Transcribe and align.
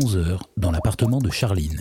11h 0.00 0.38
dans 0.58 0.70
l'appartement 0.72 1.18
de 1.20 1.30
Charline. 1.30 1.80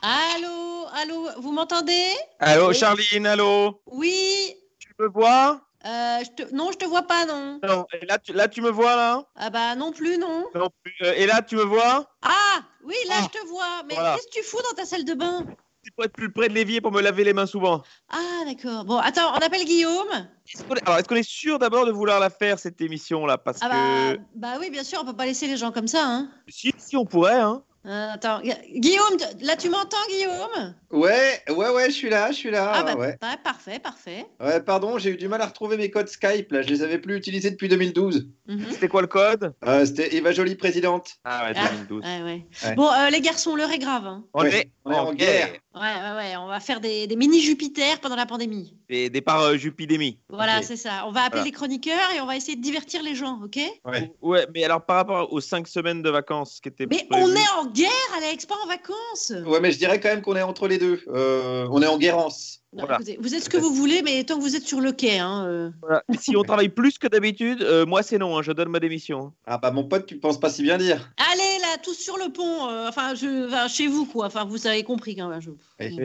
Allô, 0.00 0.86
allô, 0.94 1.28
vous 1.38 1.52
m'entendez? 1.52 2.08
Allô. 2.38 2.72
Charline, 2.72 3.26
allô? 3.26 3.82
Oui. 3.86 4.54
Tu 4.78 4.88
me 4.98 5.08
vois? 5.08 5.60
Euh, 5.84 6.18
je 6.24 6.30
te... 6.44 6.54
Non, 6.54 6.70
je 6.72 6.78
te 6.78 6.86
vois 6.86 7.02
pas, 7.02 7.26
non. 7.26 7.60
Non, 7.62 7.84
et 8.00 8.06
là 8.06 8.18
tu, 8.18 8.32
là, 8.32 8.48
tu 8.48 8.62
me 8.62 8.70
vois, 8.70 8.96
là? 8.96 9.22
Ah 9.36 9.50
bah 9.50 9.74
non 9.74 9.92
plus, 9.92 10.16
non. 10.16 10.46
Non 10.54 10.68
plus. 10.82 10.94
Euh, 11.02 11.12
Et 11.16 11.26
là, 11.26 11.42
tu 11.42 11.56
me 11.56 11.64
vois? 11.64 12.06
Ah, 12.22 12.60
oui, 12.84 12.94
là, 13.08 13.16
Ah. 13.18 13.22
je 13.30 13.38
te 13.38 13.46
vois. 13.48 13.82
Mais 13.86 13.94
Voilà. 13.94 14.14
qu'est-ce 14.14 14.28
que 14.28 14.32
tu 14.32 14.42
fous 14.44 14.62
dans 14.70 14.76
ta 14.76 14.86
salle 14.86 15.04
de 15.04 15.14
bain? 15.14 15.44
C'est 15.84 15.94
pour 15.94 16.04
être 16.04 16.12
plus 16.12 16.30
près 16.30 16.48
de 16.48 16.54
l'évier 16.54 16.80
pour 16.80 16.92
me 16.92 17.00
laver 17.00 17.24
les 17.24 17.32
mains 17.32 17.46
souvent. 17.46 17.82
Ah, 18.08 18.42
d'accord. 18.46 18.84
Bon, 18.84 18.98
attends, 18.98 19.32
on 19.32 19.38
appelle 19.38 19.64
Guillaume. 19.64 20.08
Est... 20.12 20.82
Alors, 20.86 20.98
est-ce 20.98 21.08
qu'on 21.08 21.16
est 21.16 21.28
sûr 21.28 21.58
d'abord 21.58 21.86
de 21.86 21.90
vouloir 21.92 22.20
la 22.20 22.30
faire, 22.30 22.58
cette 22.58 22.80
émission-là? 22.80 23.36
Parce 23.38 23.58
Ah 23.62 23.68
que... 23.68 24.16
bah, 24.16 24.22
bah 24.34 24.56
oui, 24.60 24.70
bien 24.70 24.84
sûr, 24.84 25.00
on 25.02 25.04
peut 25.04 25.16
pas 25.16 25.26
laisser 25.26 25.48
les 25.48 25.56
gens 25.56 25.72
comme 25.72 25.88
ça, 25.88 26.04
hein. 26.06 26.30
Si, 26.48 26.72
si, 26.78 26.96
on 26.96 27.04
pourrait, 27.04 27.40
hein. 27.40 27.62
Euh, 27.84 28.12
attends, 28.12 28.40
Gu- 28.42 28.78
Guillaume, 28.78 29.16
là 29.40 29.56
tu 29.56 29.68
m'entends, 29.68 29.96
Guillaume? 30.08 30.74
Ouais, 30.92 31.40
ouais, 31.48 31.68
ouais, 31.70 31.86
je 31.86 31.94
suis 31.94 32.10
là, 32.10 32.30
je 32.30 32.36
suis 32.36 32.50
là. 32.50 32.70
Ah 32.74 32.82
bah, 32.82 32.94
ouais. 32.96 33.16
bah, 33.20 33.36
parfait, 33.42 33.78
parfait. 33.78 34.26
ouais, 34.40 34.60
pardon, 34.62 34.98
j'ai 34.98 35.10
eu 35.10 35.16
du 35.16 35.26
mal 35.28 35.40
à 35.40 35.46
retrouver 35.46 35.76
mes 35.76 35.90
codes 35.90 36.08
Skype, 36.08 36.52
là, 36.52 36.62
je 36.62 36.68
les 36.68 36.82
avais 36.82 36.98
plus 36.98 37.16
utilisés 37.16 37.50
depuis 37.50 37.68
2012. 37.68 38.28
Mhm. 38.46 38.66
C'était 38.70 38.88
quoi 38.88 39.00
le 39.00 39.06
code? 39.06 39.54
Euh, 39.66 39.86
C'était 39.86 40.14
Eva 40.16 40.32
Jolie 40.32 40.54
présidente. 40.54 41.14
Ah 41.24 41.46
ouais, 41.46 41.52
Ah. 41.56 41.68
2012. 41.70 42.04
Ouais, 42.04 42.22
ouais. 42.22 42.46
Ouais. 42.64 42.74
Bon, 42.74 42.88
euh, 42.90 43.08
les 43.10 43.20
garçons, 43.20 43.56
l'heure 43.56 43.70
est 43.72 43.78
grave. 43.78 44.04
Hein. 44.06 44.24
On, 44.34 44.42
Ouais, 44.42 44.54
est 44.54 44.70
on 44.84 44.92
est 44.92 44.98
en 44.98 45.14
guerre. 45.14 45.52
Ouais, 45.74 45.80
ouais, 45.80 46.16
ouais, 46.16 46.36
on 46.36 46.48
va 46.48 46.60
faire 46.60 46.80
des, 46.80 47.06
des 47.06 47.16
mini 47.16 47.40
Jupiter 47.40 47.98
pendant 48.00 48.16
la 48.16 48.26
pandémie. 48.26 48.76
Des 48.90 49.08
départs 49.08 49.40
euh, 49.40 49.56
Jupidémie. 49.56 50.18
Voilà, 50.28 50.60
c'est 50.60 50.76
ça. 50.76 51.04
On 51.06 51.12
va 51.12 51.20
appeler 51.20 51.30
Voilà. 51.40 51.44
les 51.46 51.52
chroniqueurs 51.52 52.10
et 52.14 52.20
on 52.20 52.26
va 52.26 52.36
essayer 52.36 52.56
de 52.56 52.60
divertir 52.62 53.02
les 53.02 53.14
gens, 53.14 53.40
ok? 53.42 53.58
Ouais. 53.86 54.12
Ouais, 54.20 54.46
mais 54.54 54.64
alors 54.64 54.84
par 54.84 54.96
rapport 54.96 55.32
aux 55.32 55.40
5 55.40 55.66
semaines 55.66 56.02
de 56.02 56.10
vacances 56.10 56.60
qui 56.60 56.68
étaient 56.68 56.84
Mais 56.90 57.06
prévues- 57.08 57.24
on 57.24 57.34
est 57.34 57.48
en 57.58 57.66
guerre, 57.70 57.88
Alex, 58.18 58.44
pas 58.44 58.56
en 58.62 58.66
vacances. 58.66 59.32
Ouais, 59.46 59.60
mais 59.60 59.72
je 59.72 59.78
dirais 59.78 59.98
quand 59.98 60.10
même 60.10 60.20
qu'on 60.20 60.36
est 60.36 60.42
entre 60.42 60.68
les 60.68 60.76
deux. 60.82 61.00
Euh, 61.08 61.66
on 61.70 61.80
est 61.82 61.86
en 61.86 61.98
guérance. 61.98 62.58
Non, 62.74 62.84
Voilà. 62.84 62.94
écoutez, 62.96 63.18
vous 63.20 63.34
êtes 63.34 63.44
ce 63.44 63.50
que 63.50 63.58
vous 63.58 63.74
voulez, 63.74 64.00
mais 64.02 64.24
tant 64.24 64.36
que 64.38 64.40
vous 64.42 64.56
êtes 64.56 64.66
sur 64.66 64.80
le 64.80 64.92
quai, 64.92 65.18
hein, 65.18 65.44
euh. 65.46 65.70
Voilà. 65.82 66.02
Si 66.18 66.34
on 66.36 66.42
travaille 66.42 66.70
plus 66.70 66.96
que 66.98 67.06
d'habitude, 67.06 67.60
euh, 67.62 67.84
moi 67.84 68.02
c'est 68.02 68.16
non, 68.16 68.38
hein, 68.38 68.42
je 68.42 68.50
donne 68.52 68.70
ma 68.70 68.80
démission. 68.80 69.32
Ah 69.46 69.58
bah 69.58 69.70
mon 69.70 69.84
pote, 69.84 70.06
tu 70.06 70.18
penses 70.18 70.40
pas 70.40 70.48
si 70.48 70.62
bien 70.62 70.78
dire. 70.78 71.12
Allez, 71.32 71.58
là, 71.60 71.76
tous 71.82 71.92
sur 71.94 72.16
le 72.16 72.32
pont. 72.32 72.68
euh, 72.70 72.88
enfin, 72.88 73.14
je, 73.14 73.46
enfin, 73.46 73.68
chez 73.68 73.88
vous, 73.88 74.06
quoi. 74.06 74.24
Enfin, 74.26 74.44
vous 74.46 74.66
avez 74.66 74.84
compris 74.84 75.14
quand 75.16 75.28
même. 75.28 75.42
je- 75.42 75.50
Eh, 75.80 75.86
eh, 75.98 76.00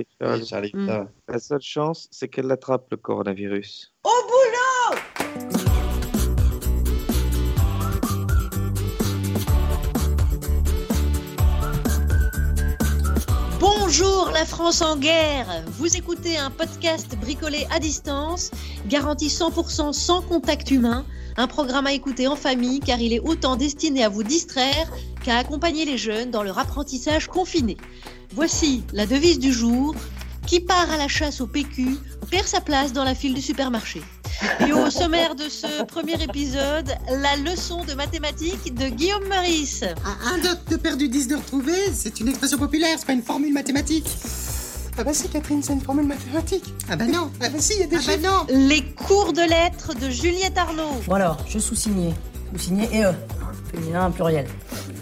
Eh, 0.00 0.06
eh, 0.24 0.44
Charlie, 0.44 0.72
Mm. 0.74 0.86
va. 0.86 1.08
La 1.28 1.38
seule 1.38 1.60
chance, 1.62 2.08
c'est 2.10 2.26
qu'elle 2.28 2.50
attrape 2.50 2.86
le 2.90 2.96
coronavirus. 2.96 3.92
Au 4.04 4.08
boulot 4.26 4.67
Bonjour 13.90 14.30
la 14.34 14.44
France 14.44 14.82
en 14.82 14.98
guerre 14.98 15.64
Vous 15.78 15.96
écoutez 15.96 16.36
un 16.36 16.50
podcast 16.50 17.16
bricolé 17.18 17.66
à 17.70 17.78
distance, 17.78 18.50
garanti 18.86 19.28
100% 19.28 19.94
sans 19.94 20.20
contact 20.20 20.70
humain, 20.70 21.06
un 21.38 21.46
programme 21.46 21.86
à 21.86 21.94
écouter 21.94 22.28
en 22.28 22.36
famille 22.36 22.80
car 22.80 23.00
il 23.00 23.14
est 23.14 23.20
autant 23.20 23.56
destiné 23.56 24.04
à 24.04 24.10
vous 24.10 24.24
distraire 24.24 24.92
qu'à 25.24 25.38
accompagner 25.38 25.86
les 25.86 25.96
jeunes 25.96 26.30
dans 26.30 26.42
leur 26.42 26.58
apprentissage 26.58 27.28
confiné. 27.28 27.78
Voici 28.34 28.82
la 28.92 29.06
devise 29.06 29.38
du 29.38 29.54
jour, 29.54 29.94
qui 30.46 30.60
part 30.60 30.90
à 30.90 30.98
la 30.98 31.08
chasse 31.08 31.40
au 31.40 31.46
PQ 31.46 31.96
perd 32.30 32.46
sa 32.46 32.60
place 32.60 32.92
dans 32.92 33.04
la 33.04 33.14
file 33.14 33.32
du 33.32 33.40
supermarché. 33.40 34.02
Et 34.66 34.72
au 34.72 34.90
sommaire 34.90 35.34
de 35.34 35.48
ce 35.48 35.82
premier 35.84 36.22
épisode, 36.22 36.94
la 37.10 37.36
leçon 37.36 37.84
de 37.84 37.94
mathématiques 37.94 38.74
de 38.74 38.88
Guillaume 38.88 39.26
Meurice. 39.28 39.82
Un, 39.82 40.34
un 40.34 40.38
dot 40.38 40.58
de 40.70 40.76
perdu, 40.76 41.08
10 41.08 41.28
de 41.28 41.36
retrouvé, 41.36 41.74
c'est 41.92 42.20
une 42.20 42.28
expression 42.28 42.58
populaire, 42.58 42.96
c'est 42.98 43.06
pas 43.06 43.12
une 43.14 43.22
formule 43.22 43.52
mathématique. 43.52 44.06
Ah 44.96 45.04
bah 45.04 45.12
si 45.14 45.28
Catherine, 45.28 45.62
c'est 45.62 45.72
une 45.72 45.80
formule 45.80 46.06
mathématique. 46.06 46.74
Ah 46.90 46.96
bah 46.96 47.06
non, 47.06 47.30
ah 47.40 47.48
bah 47.48 47.58
si, 47.58 47.74
il 47.74 47.80
y 47.80 47.82
a 47.84 47.86
des 47.86 47.96
ah 47.96 48.00
bah 48.06 48.16
non. 48.16 48.66
Les 48.68 48.82
cours 48.82 49.32
de 49.32 49.42
lettres 49.42 49.94
de 49.94 50.10
Juliette 50.10 50.58
Arnaud. 50.58 51.00
Bon 51.06 51.14
alors, 51.14 51.38
je 51.48 51.58
sous-signais. 51.58 52.14
Sous-signé 52.52 52.88
et 52.92 53.04
E. 53.04 53.12
Féminin 53.72 54.10
pluriel. 54.10 54.46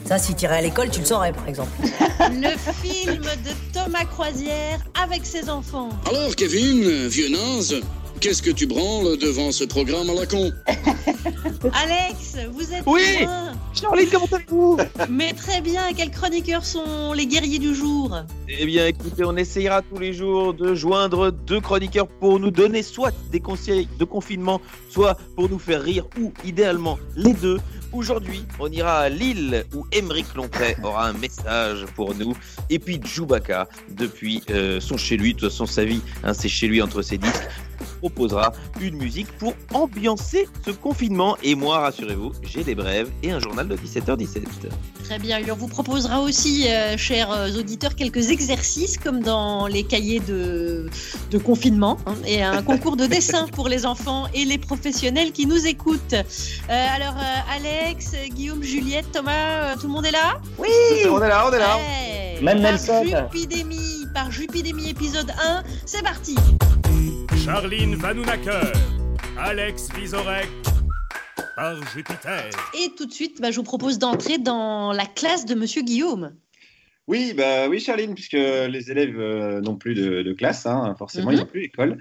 Ça, 0.04 0.18
si 0.18 0.34
t'irais 0.34 0.58
à 0.58 0.60
l'école, 0.60 0.90
tu 0.90 1.00
le 1.00 1.06
saurais, 1.06 1.32
par 1.32 1.48
exemple. 1.48 1.70
Le 2.30 2.56
film 2.82 3.22
de 3.22 3.72
Thomas 3.72 4.04
Croisière 4.04 4.80
avec 5.02 5.24
ses 5.24 5.48
enfants. 5.48 5.88
Alors, 6.08 6.34
Kevin, 6.36 7.06
vieux 7.08 7.28
naze, 7.28 7.76
qu'est-ce 8.20 8.42
que 8.42 8.50
tu 8.50 8.66
branles 8.66 9.16
devant 9.18 9.52
ce 9.52 9.64
programme 9.64 10.10
à 10.10 10.14
la 10.14 10.26
con 10.26 10.52
Alex, 11.72 12.36
vous 12.52 12.72
êtes 12.72 12.82
Oui. 12.86 13.02
loin. 13.22 13.52
Charlie, 13.74 14.06
comment 14.08 14.26
allez-vous 14.32 14.78
Mais 15.10 15.32
très 15.32 15.60
bien, 15.60 15.92
quels 15.94 16.10
chroniqueurs 16.10 16.64
sont 16.64 17.12
les 17.12 17.26
guerriers 17.26 17.58
du 17.58 17.74
jour? 17.74 18.16
Eh 18.48 18.64
bien, 18.66 18.86
écoutez, 18.86 19.24
on 19.24 19.36
essayera 19.36 19.82
tous 19.82 19.98
les 19.98 20.12
jours 20.12 20.54
de 20.54 20.74
joindre 20.74 21.30
deux 21.30 21.60
chroniqueurs 21.60 22.06
pour 22.08 22.38
nous 22.40 22.50
donner 22.50 22.82
soit 22.82 23.12
des 23.30 23.40
conseils 23.40 23.88
de 23.98 24.04
confinement, 24.04 24.60
soit 24.88 25.16
pour 25.34 25.48
nous 25.48 25.58
faire 25.58 25.82
rire, 25.82 26.06
ou 26.20 26.32
idéalement 26.44 26.98
les 27.16 27.34
deux. 27.34 27.58
Aujourd'hui, 27.92 28.44
on 28.58 28.70
ira 28.70 28.98
à 28.98 29.08
Lille 29.08 29.64
où 29.74 29.86
Émeric 29.92 30.34
Lompré 30.34 30.76
aura 30.82 31.06
un 31.08 31.12
message 31.14 31.84
pour 31.94 32.14
nous. 32.14 32.36
Et 32.68 32.78
puis 32.78 33.00
Djoubaka, 33.02 33.68
depuis 33.90 34.42
euh, 34.50 34.80
son 34.80 34.96
chez 34.96 35.16
lui, 35.16 35.32
de 35.34 35.38
toute 35.40 35.50
façon 35.50 35.66
sa 35.66 35.84
vie, 35.84 36.00
hein, 36.24 36.34
c'est 36.34 36.48
chez 36.48 36.66
lui 36.66 36.82
entre 36.82 37.00
ses 37.00 37.16
disques, 37.16 37.46
proposera 38.00 38.52
une 38.80 38.96
musique 38.96 39.28
pour 39.38 39.54
ambiancer 39.74 40.48
ce 40.64 40.70
confinement. 40.70 41.36
Et 41.42 41.54
moi, 41.54 41.78
rassurez-vous, 41.78 42.32
j'ai 42.42 42.64
des 42.64 42.74
brèves 42.74 43.10
et 43.22 43.30
un 43.30 43.40
journal 43.40 43.68
de 43.68 43.76
17h17. 43.76 44.44
Très 45.04 45.18
bien, 45.18 45.38
et 45.38 45.50
on 45.50 45.56
vous 45.56 45.68
proposera 45.68 46.20
aussi, 46.20 46.68
euh, 46.68 46.96
chers 46.96 47.30
euh, 47.30 47.58
auditeurs, 47.58 47.94
quelques 47.94 48.30
exercices 48.30 48.98
comme 48.98 49.20
dans 49.20 49.66
les 49.66 49.84
cahiers 49.84 50.20
de, 50.20 50.88
de 51.30 51.38
confinement 51.38 51.96
hein, 52.06 52.14
et 52.26 52.42
un 52.42 52.62
concours 52.70 52.96
de 52.96 53.06
dessin 53.06 53.46
pour 53.48 53.68
les 53.68 53.86
enfants 53.86 54.26
et 54.34 54.44
les 54.44 54.58
professionnels 54.58 55.32
qui 55.32 55.46
nous 55.46 55.66
écoutent. 55.66 56.14
Euh, 56.14 56.86
alors, 56.94 57.16
euh, 57.16 57.56
Alex, 57.56 58.12
Guillaume, 58.30 58.62
Juliette, 58.62 59.10
Thomas, 59.12 59.32
euh, 59.32 59.74
tout 59.80 59.86
le 59.86 59.92
monde 59.92 60.06
est 60.06 60.12
là? 60.12 60.40
On 60.58 60.64
est 60.64 61.28
là, 61.28 61.46
on 61.48 61.52
est 61.52 61.58
là. 61.58 61.76
Ouais. 61.76 62.42
Même 62.42 62.62
par 62.62 62.72
Nelson. 62.72 63.04
Jupidémie, 63.32 64.06
par 64.12 64.30
Jupidémie 64.30 64.90
épisode 64.90 65.30
1, 65.42 65.62
c'est 65.84 66.02
parti 66.02 66.36
Charline 67.46 67.94
Vanhoenacker, 67.94 68.72
Alex 69.38 69.88
Vizorek, 69.96 70.48
par 71.54 71.76
Jupiter. 71.94 72.50
Et 72.74 72.90
tout 72.96 73.06
de 73.06 73.12
suite, 73.12 73.40
bah, 73.40 73.52
je 73.52 73.56
vous 73.56 73.62
propose 73.62 73.98
d'entrer 74.00 74.38
dans 74.38 74.92
la 74.92 75.06
classe 75.06 75.46
de 75.46 75.54
Monsieur 75.54 75.82
Guillaume. 75.82 76.32
Oui, 77.06 77.34
bah 77.36 77.68
oui, 77.68 77.78
Charline, 77.78 78.14
puisque 78.14 78.32
les 78.32 78.90
élèves 78.90 79.16
euh, 79.20 79.60
n'ont 79.60 79.76
plus 79.76 79.94
de, 79.94 80.22
de 80.22 80.32
classe, 80.32 80.66
hein, 80.66 80.92
forcément, 80.98 81.28
Mhm. 81.28 81.34
ils 81.34 81.38
n'ont 81.38 81.46
plus 81.46 81.60
d'école. 81.60 81.98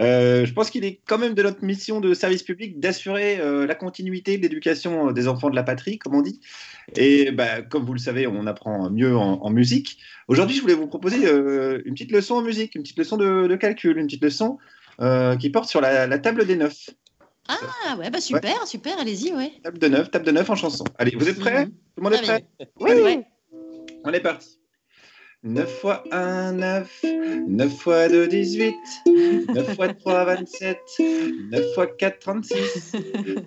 Euh, 0.00 0.46
je 0.46 0.52
pense 0.54 0.70
qu'il 0.70 0.82
est 0.82 0.98
quand 1.06 1.18
même 1.18 1.34
de 1.34 1.42
notre 1.42 1.62
mission 1.62 2.00
de 2.00 2.14
service 2.14 2.42
public 2.42 2.80
d'assurer 2.80 3.38
euh, 3.38 3.66
la 3.66 3.74
continuité 3.74 4.38
de 4.38 4.42
l'éducation 4.42 5.12
des 5.12 5.28
enfants 5.28 5.50
de 5.50 5.56
la 5.56 5.62
patrie, 5.62 5.98
comme 5.98 6.14
on 6.14 6.22
dit. 6.22 6.40
Et 6.96 7.32
bah, 7.32 7.60
comme 7.60 7.84
vous 7.84 7.92
le 7.92 7.98
savez, 7.98 8.26
on 8.26 8.46
apprend 8.46 8.88
mieux 8.88 9.14
en, 9.14 9.42
en 9.42 9.50
musique. 9.50 9.98
Aujourd'hui, 10.26 10.56
je 10.56 10.62
voulais 10.62 10.72
vous 10.74 10.86
proposer 10.86 11.26
euh, 11.26 11.82
une 11.84 11.92
petite 11.92 12.12
leçon 12.12 12.36
en 12.36 12.42
musique, 12.42 12.74
une 12.76 12.82
petite 12.82 12.98
leçon 12.98 13.18
de, 13.18 13.46
de 13.46 13.56
calcul, 13.56 13.98
une 13.98 14.06
petite 14.06 14.24
leçon 14.24 14.56
euh, 14.58 14.64
qui 15.38 15.50
porte 15.50 15.68
sur 15.68 15.80
la, 15.80 16.06
la 16.06 16.18
table 16.18 16.46
des 16.46 16.56
neufs. 16.56 16.90
Ah 17.48 17.96
ouais, 17.96 18.10
bah 18.10 18.20
super, 18.20 18.66
super, 18.66 18.98
allez-y, 18.98 19.32
ouais. 19.32 19.52
Table 19.62 19.78
de 19.78 19.86
neuf, 19.88 20.10
table 20.10 20.24
de 20.24 20.32
neuf 20.32 20.50
en 20.50 20.56
chanson. 20.56 20.84
Allez, 20.98 21.14
vous 21.16 21.28
êtes 21.28 21.38
prêts? 21.38 21.66
Mhm. 21.66 21.70
Tout 21.70 21.76
le 21.98 22.02
monde 22.02 22.12
est 22.14 22.16
Très 22.16 22.26
prêt? 22.26 22.70
Oui, 22.80 22.90
ouais. 23.02 23.24
On 24.04 24.12
est 24.12 24.20
parti. 24.20 24.58
9 25.44 25.70
fois 25.80 26.02
1, 26.10 26.52
9. 26.54 27.04
9 27.46 27.72
fois 27.78 28.08
2, 28.08 28.26
18. 28.26 28.74
9 29.54 29.76
fois 29.76 29.94
3, 29.94 30.24
27. 30.24 30.78
9 31.52 31.74
fois 31.74 31.86
4, 31.86 32.18
36. 32.18 32.92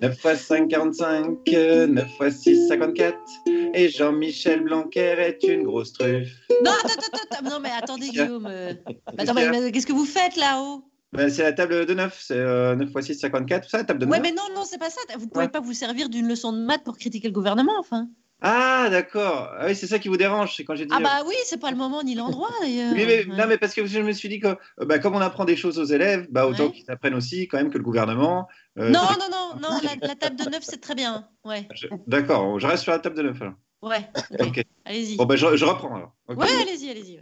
9 0.00 0.18
fois 0.18 0.34
5, 0.34 0.68
45. 0.68 1.36
9 1.88 2.16
fois 2.16 2.30
6, 2.30 2.68
54. 2.68 3.18
Et 3.74 3.90
Jean-Michel 3.90 4.62
Blanquer 4.62 5.16
est 5.18 5.42
une 5.42 5.64
grosse 5.64 5.92
truffe. 5.92 6.32
Non, 6.64 6.70
attends, 6.70 6.88
attends, 6.94 7.18
attends, 7.36 7.50
non, 7.50 7.60
mais 7.60 7.70
attendez, 7.76 8.08
Guillaume. 8.08 8.46
euh, 8.46 8.72
Attends, 9.18 9.34
mais, 9.34 9.50
mais 9.50 9.70
qu'est-ce 9.70 9.86
que 9.86 9.92
vous 9.92 10.06
faites 10.06 10.36
là-haut? 10.36 10.82
Ben, 11.12 11.28
c'est 11.28 11.42
la 11.42 11.52
table 11.52 11.86
de 11.86 11.94
9. 11.94 12.16
C'est 12.20 12.36
euh, 12.38 12.76
9 12.76 12.90
fois 12.92 13.02
6, 13.02 13.16
54. 13.16 13.64
Tout 13.64 13.68
ça, 13.70 13.78
la 13.78 13.84
table 13.84 13.98
de 14.00 14.06
9. 14.06 14.12
Ouais, 14.14 14.20
mais 14.22 14.30
non, 14.32 14.42
non, 14.54 14.64
c'est 14.64 14.78
pas 14.78 14.90
ça. 14.90 15.00
Vous 15.18 15.26
pouvez 15.28 15.46
Ouais. 15.46 15.50
pas 15.50 15.60
vous 15.60 15.72
servir 15.72 16.08
d'une 16.08 16.28
leçon 16.28 16.52
de 16.52 16.58
maths 16.60 16.84
pour 16.84 16.96
critiquer 16.96 17.26
le 17.28 17.34
gouvernement, 17.34 17.74
enfin. 17.78 18.08
Ah, 18.42 18.88
d'accord. 18.90 19.50
Ah 19.58 19.66
oui, 19.66 19.74
c'est 19.74 19.86
ça 19.86 19.98
qui 19.98 20.08
vous 20.08 20.16
dérange. 20.16 20.54
C'est 20.56 20.64
quand 20.64 20.74
j'ai 20.74 20.86
dit. 20.86 20.92
Ah 20.96 21.00
bah 21.02 21.22
oui, 21.26 21.34
c'est 21.44 21.60
pas 21.60 21.70
le 21.70 21.76
moment 21.76 22.02
ni 22.02 22.14
l'endroit 22.14 22.48
d'ailleurs. 22.62 22.92
Oui, 22.94 23.04
mais, 23.06 23.26
Ouais. 23.26 23.36
non, 23.36 23.44
mais 23.46 23.58
parce 23.58 23.74
que 23.74 23.84
je 23.84 23.98
me 24.00 24.12
suis 24.12 24.30
dit 24.30 24.38
que 24.40 24.46
euh, 24.46 24.56
bah, 24.86 24.98
comme 24.98 25.14
on 25.14 25.20
apprend 25.20 25.44
des 25.44 25.56
choses 25.56 25.78
aux 25.78 25.84
élèves, 25.84 26.26
bah, 26.30 26.46
autant 26.46 26.66
Ouais. 26.66 26.72
qu'ils 26.72 26.90
apprennent 26.90 27.14
aussi 27.14 27.48
quand 27.48 27.58
même 27.58 27.70
que 27.70 27.76
le 27.76 27.84
gouvernement. 27.84 28.48
euh, 28.78 28.88
Non, 28.88 29.00
non, 29.18 29.26
non, 29.30 29.60
non, 29.60 29.78
la, 29.82 30.06
la 30.08 30.14
table 30.14 30.36
de 30.36 30.48
neuf, 30.48 30.62
c'est 30.62 30.80
très 30.80 30.94
bien. 30.94 31.28
Ouais, 31.44 31.68
D'accord, 32.06 32.58
je 32.58 32.66
reste 32.66 32.84
sur 32.84 32.92
la 32.92 32.98
table 33.00 33.16
de 33.16 33.22
9 33.24 33.42
alors. 33.42 33.54
ouais. 33.82 34.08
Ok. 34.38 34.64
Allez-y. 34.86 35.16
Bon, 35.16 35.26
bah, 35.26 35.36
je, 35.36 35.56
je 35.56 35.64
reprends 35.66 35.94
alors. 35.96 36.14
Ouais, 36.28 36.46
allez-y, 36.62 36.88
allez-y. 36.90 37.20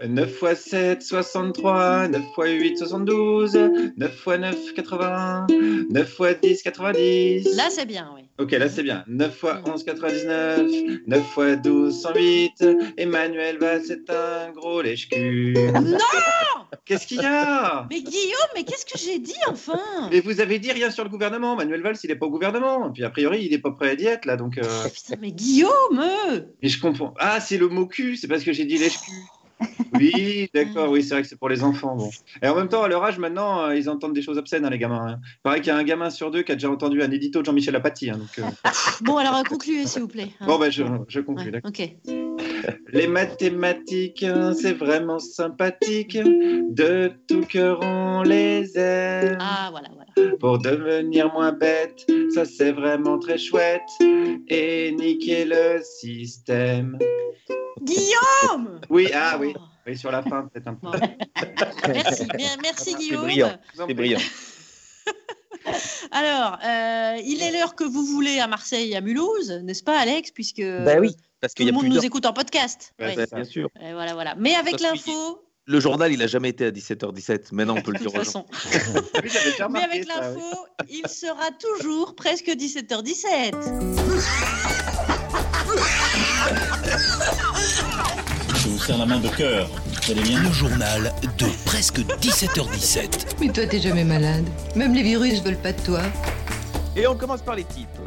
Ouais. 0.00 0.08
9 0.08 0.42
x 0.42 0.60
7, 0.70 1.02
63. 1.02 2.08
9 2.08 2.22
x 2.22 2.50
8, 2.50 2.78
72. 2.78 3.54
9 3.96 4.26
x 4.26 4.38
9, 4.38 4.74
81. 4.74 5.46
9 5.90 6.20
x 6.20 6.40
10, 6.42 6.62
90. 6.62 7.56
Là, 7.56 7.64
c'est 7.70 7.86
bien, 7.86 8.10
oui. 8.14 8.22
Ok, 8.38 8.52
là 8.52 8.68
c'est 8.68 8.82
bien. 8.82 9.04
9 9.08 9.32
x 9.42 9.52
11, 9.64 9.84
99. 9.84 10.70
9 11.06 11.38
x 11.38 11.62
12, 11.62 12.02
108. 12.02 12.64
Emmanuel 12.96 13.58
Valls, 13.58 13.82
c'est 13.86 14.10
un 14.10 14.52
gros 14.52 14.82
lèche-cul. 14.82 15.54
Non 15.74 15.98
Qu'est-ce 16.84 17.06
qu'il 17.06 17.20
y 17.20 17.24
a? 17.24 17.86
Mais 17.90 18.00
Guillaume, 18.00 18.50
mais 18.54 18.64
qu'est-ce 18.64 18.86
que 18.86 18.98
j'ai 18.98 19.18
dit 19.18 19.34
enfin? 19.48 20.08
Mais 20.10 20.20
vous 20.20 20.40
avez 20.40 20.58
dit 20.58 20.70
rien 20.70 20.90
sur 20.90 21.02
le 21.04 21.10
gouvernement. 21.10 21.56
Manuel 21.56 21.82
Valls, 21.82 21.96
il 22.02 22.08
n'est 22.08 22.16
pas 22.16 22.26
au 22.26 22.30
gouvernement. 22.30 22.90
Puis 22.92 23.02
a 23.04 23.10
priori, 23.10 23.44
il 23.44 23.50
n'est 23.50 23.58
pas 23.58 23.72
prêt 23.72 23.90
à 23.90 23.94
y 23.94 24.06
être 24.06 24.24
là. 24.24 24.36
Donc, 24.36 24.58
euh, 24.58 24.84
Putain, 24.84 25.16
mais 25.20 25.32
Guillaume 25.32 26.04
Mais 26.62 26.68
je 26.68 26.80
comprends. 26.80 27.14
Ah, 27.18 27.40
c'est 27.40 27.58
le 27.58 27.68
mot 27.68 27.86
cul. 27.86 28.16
C'est 28.16 28.28
parce 28.28 28.44
que 28.44 28.52
j'ai 28.52 28.64
dit 28.64 28.78
lèche-cul. 28.78 29.12
Oui, 29.92 30.48
d'accord, 30.54 30.90
oui, 30.90 31.02
c'est 31.02 31.14
vrai 31.14 31.22
que 31.22 31.28
c'est 31.28 31.38
pour 31.38 31.48
les 31.48 31.62
enfants. 31.62 31.96
Bon. 31.96 32.10
Et 32.42 32.48
en 32.48 32.54
même 32.54 32.68
temps, 32.68 32.82
à 32.82 32.88
leur 32.88 33.02
âge, 33.04 33.18
maintenant, 33.18 33.62
euh, 33.62 33.76
ils 33.76 33.88
entendent 33.88 34.12
des 34.14 34.22
choses 34.22 34.36
obscènes, 34.38 34.64
hein, 34.64 34.70
les 34.70 34.78
gamins. 34.78 35.06
hein. 35.08 35.20
Il 35.22 35.40
paraît 35.42 35.60
qu'il 35.60 35.68
y 35.68 35.70
a 35.70 35.76
un 35.76 35.84
gamin 35.84 36.10
sur 36.10 36.30
deux 36.30 36.42
qui 36.42 36.52
a 36.52 36.54
déjà 36.56 36.70
entendu 36.70 37.02
un 37.02 37.10
édito 37.10 37.40
de 37.40 37.46
Jean-Michel 37.46 37.74
Apathy. 37.76 38.10
hein, 38.10 38.18
donc, 38.18 38.38
euh, 38.38 38.42
Bon, 39.02 39.16
alors 39.16 39.42
concluez, 39.44 39.86
s'il 39.86 40.02
vous 40.02 40.08
plaît. 40.08 40.30
hein. 40.40 40.46
Bon, 40.46 40.58
ben, 40.58 40.70
je, 40.70 40.84
je 41.08 41.20
conclue. 41.20 41.46
Ouais, 41.46 41.50
d'accord. 41.52 41.70
ok. 41.70 41.96
Les 42.92 43.06
mathématiques, 43.06 44.24
c'est 44.60 44.72
vraiment 44.72 45.18
sympathique. 45.18 46.18
De 46.70 47.12
tout 47.28 47.42
cœur, 47.42 47.80
on 47.82 48.22
les 48.22 48.76
aime. 48.78 49.38
Ah, 49.40 49.68
voilà, 49.70 49.88
voilà. 49.94 50.36
Pour 50.40 50.58
devenir 50.58 51.32
moins 51.32 51.52
bête, 51.52 52.06
ça 52.34 52.44
c'est 52.44 52.72
vraiment 52.72 53.18
très 53.18 53.38
chouette. 53.38 53.82
Et 54.48 54.92
niquer 54.98 55.44
le 55.44 55.80
système. 55.82 56.98
Guillaume 57.82 58.80
Oui, 58.90 59.08
ah 59.14 59.36
oui. 59.40 59.52
Oh, 59.56 59.60
Oui, 59.86 59.96
sur 59.96 60.10
la 60.10 60.22
fin, 60.22 60.48
peut-être 60.52 60.68
un 60.68 60.74
peu. 60.74 60.88
Merci, 61.88 62.26
bien, 62.36 62.48
merci 62.62 62.92
C'est 62.92 62.98
Guillaume. 62.98 63.22
brillant. 63.24 63.58
C'est 63.74 63.94
brillant. 63.94 64.18
Alors, 66.12 66.58
euh, 66.64 67.16
il 67.24 67.42
est 67.42 67.50
l'heure 67.52 67.74
que 67.74 67.84
vous 67.84 68.04
voulez 68.04 68.38
à 68.38 68.46
Marseille 68.46 68.92
et 68.92 68.96
à 68.96 69.00
Mulhouse, 69.00 69.50
n'est-ce 69.64 69.82
pas, 69.82 69.98
Alex 69.98 70.30
Puisque 70.30 70.62
Bah 70.84 70.96
oui, 71.00 71.16
parce 71.40 71.54
tout 71.54 71.62
qu'il 71.62 71.68
y 71.68 71.70
le 71.70 71.76
a 71.76 71.82
monde 71.82 71.92
nous 71.92 72.04
écoute 72.04 72.26
en 72.26 72.32
podcast. 72.32 72.94
Ouais. 73.00 73.16
Bien 73.32 73.44
sûr. 73.44 73.68
Et 73.80 73.92
voilà, 73.92 74.14
voilà. 74.14 74.34
Mais 74.36 74.54
avec 74.54 74.80
l'info, 74.80 75.42
Le 75.66 75.80
journal, 75.80 76.12
il 76.12 76.22
a 76.22 76.26
jamais 76.26 76.50
été 76.50 76.66
à 76.66 76.70
17h17. 76.70 77.48
Maintenant, 77.52 77.76
on 77.76 77.82
peut 77.82 77.92
le 77.92 77.98
de 78.04 78.04
dire 78.08 78.14
aux 78.20 78.24
gens. 78.24 78.46
Mais 79.70 79.82
avec 79.82 80.06
l'info, 80.06 80.66
il 80.88 81.08
sera 81.08 81.50
toujours 81.58 82.14
presque 82.14 82.48
17h17. 82.48 83.54
Je 88.54 88.68
vous 88.68 88.78
serre 88.78 88.98
la 88.98 89.06
main 89.06 89.18
de 89.20 89.28
cœur. 89.28 89.68
Vous 90.04 90.12
allez 90.12 90.22
bien? 90.22 90.42
Le 90.42 90.52
journal 90.52 91.12
de 91.38 91.46
presque 91.66 91.98
17h17. 91.98 93.36
Mais 93.40 93.48
toi, 93.48 93.66
t'es 93.66 93.80
jamais 93.80 94.04
malade. 94.04 94.44
Même 94.74 94.94
les 94.94 95.02
virus 95.02 95.42
veulent 95.42 95.60
pas 95.60 95.72
de 95.72 95.80
toi. 95.82 96.02
Et 96.96 97.06
on 97.06 97.14
commence 97.14 97.42
par 97.42 97.54
les 97.54 97.64
titres. 97.64 98.00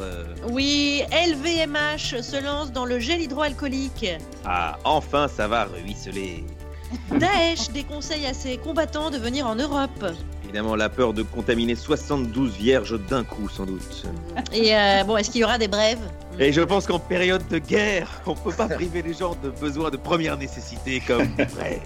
Oui, 0.50 1.04
LVMH 1.12 2.22
se 2.22 2.42
lance 2.42 2.72
dans 2.72 2.84
le 2.84 2.98
gel 2.98 3.20
hydroalcoolique. 3.20 4.06
Ah, 4.44 4.78
enfin, 4.82 5.28
ça 5.28 5.46
va 5.46 5.64
ruisseler. 5.64 6.44
Daesh 7.12 7.70
déconseille 7.70 8.26
à 8.26 8.34
ses 8.34 8.56
combattants 8.56 9.10
de 9.10 9.16
venir 9.16 9.46
en 9.46 9.54
Europe. 9.54 10.04
Évidemment, 10.42 10.74
la 10.74 10.88
peur 10.88 11.12
de 11.12 11.22
contaminer 11.22 11.76
72 11.76 12.56
vierges 12.56 12.98
d'un 13.06 13.22
coup, 13.22 13.48
sans 13.48 13.64
doute. 13.64 14.06
Et 14.52 14.76
euh, 14.76 15.04
bon, 15.04 15.16
est-ce 15.16 15.30
qu'il 15.30 15.42
y 15.42 15.44
aura 15.44 15.58
des 15.58 15.68
brèves? 15.68 16.00
Et 16.40 16.52
je 16.52 16.60
pense 16.60 16.86
qu'en 16.86 16.98
période 16.98 17.46
de 17.46 17.58
guerre, 17.58 18.08
on 18.26 18.34
peut 18.34 18.50
pas 18.50 18.66
priver 18.66 19.02
les 19.02 19.14
gens 19.14 19.36
de 19.40 19.50
besoins 19.50 19.90
de 19.90 19.96
première 19.98 20.36
nécessité 20.36 21.00
comme 21.06 21.28
vrai. 21.36 21.80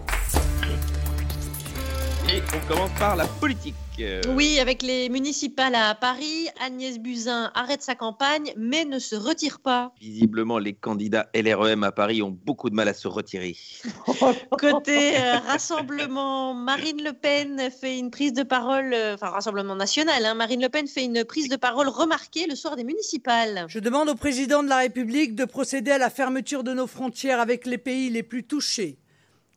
Et 2.35 2.43
on 2.53 2.67
commence 2.67 2.91
par 2.99 3.15
la 3.15 3.27
politique. 3.27 3.77
Euh, 4.01 4.21
Oui, 4.31 4.59
avec 4.59 4.83
les 4.83 5.09
municipales 5.09 5.77
à 5.77 5.95
Paris, 5.95 6.49
Agnès 6.61 6.99
Buzyn 6.99 7.53
arrête 7.55 7.81
sa 7.81 7.95
campagne, 7.95 8.53
mais 8.57 8.85
ne 8.85 8.99
se 8.99 9.15
retire 9.15 9.61
pas. 9.61 9.93
Visiblement, 10.01 10.59
les 10.59 10.73
candidats 10.73 11.29
LREM 11.33 11.85
à 11.85 11.93
Paris 11.93 12.23
ont 12.23 12.37
beaucoup 12.45 12.71
de 12.71 12.75
mal 12.75 12.89
à 12.89 12.95
se 12.95 13.07
retirer. 13.07 13.57
Côté 14.59 15.17
euh, 15.17 15.39
rassemblement, 15.47 16.55
Marine 16.55 17.05
Le 17.05 17.13
Pen 17.13 17.71
fait 17.71 18.01
une 18.01 18.11
prise 18.11 18.33
de 18.33 18.43
parole, 18.43 18.93
euh, 18.95 19.15
enfin 19.15 19.29
rassemblement 19.29 19.77
national, 19.77 20.27
hein, 20.27 20.35
Marine 20.35 20.61
Le 20.61 20.69
Pen 20.69 20.89
fait 20.89 21.05
une 21.05 21.25
prise 21.25 21.49
de 21.49 21.57
parole 21.57 21.87
remarquée 21.87 22.49
le 22.49 22.57
soir 22.57 22.75
des 22.75 22.83
municipales. 22.83 23.67
Je 23.69 23.79
demande 23.79 24.09
au 24.09 24.17
président 24.17 24.65
de 24.65 24.69
la 24.69 24.79
République 24.79 25.37
de 25.37 25.45
procéder 25.45 25.93
à 25.93 25.99
la 25.99 26.11
fermeture 26.11 26.65
de 26.65 26.73
nos 26.73 26.89
frontières 26.89 27.39
avec 27.39 27.65
les 27.65 27.79
pays 27.79 28.11
les 28.11 28.25
plus 28.25 28.43
touchés. 28.43 28.99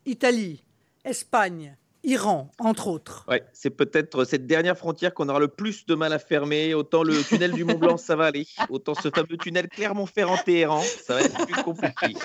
Italie, 0.06 0.64
Espagne, 1.04 1.76
Iran, 2.08 2.50
entre 2.58 2.88
autres. 2.88 3.26
Ouais, 3.28 3.44
c'est 3.52 3.70
peut-être 3.70 4.24
cette 4.24 4.48
dernière 4.48 4.78
frontière 4.78 5.14
qu'on 5.14 5.28
aura 5.28 5.40
le 5.40 5.50
plus 5.50 5.86
de 5.86 5.94
mal 5.94 6.14
à 6.14 6.20
fermer. 6.20 6.74
Autant 6.74 7.04
le 7.04 7.22
tunnel 7.22 7.52
du 7.52 7.66
Mont 7.66 7.78
Blanc, 7.78 7.98
ça 7.98 8.16
va 8.16 8.28
aller. 8.28 8.48
Autant 8.70 8.94
ce 8.96 9.10
fameux 9.10 9.36
tunnel 9.38 9.68
Clermont-Ferrand-Téhéran, 9.68 10.82
ça 10.82 11.16
va 11.16 11.22
être 11.24 11.46
plus 11.46 11.64
compliqué. 11.64 12.16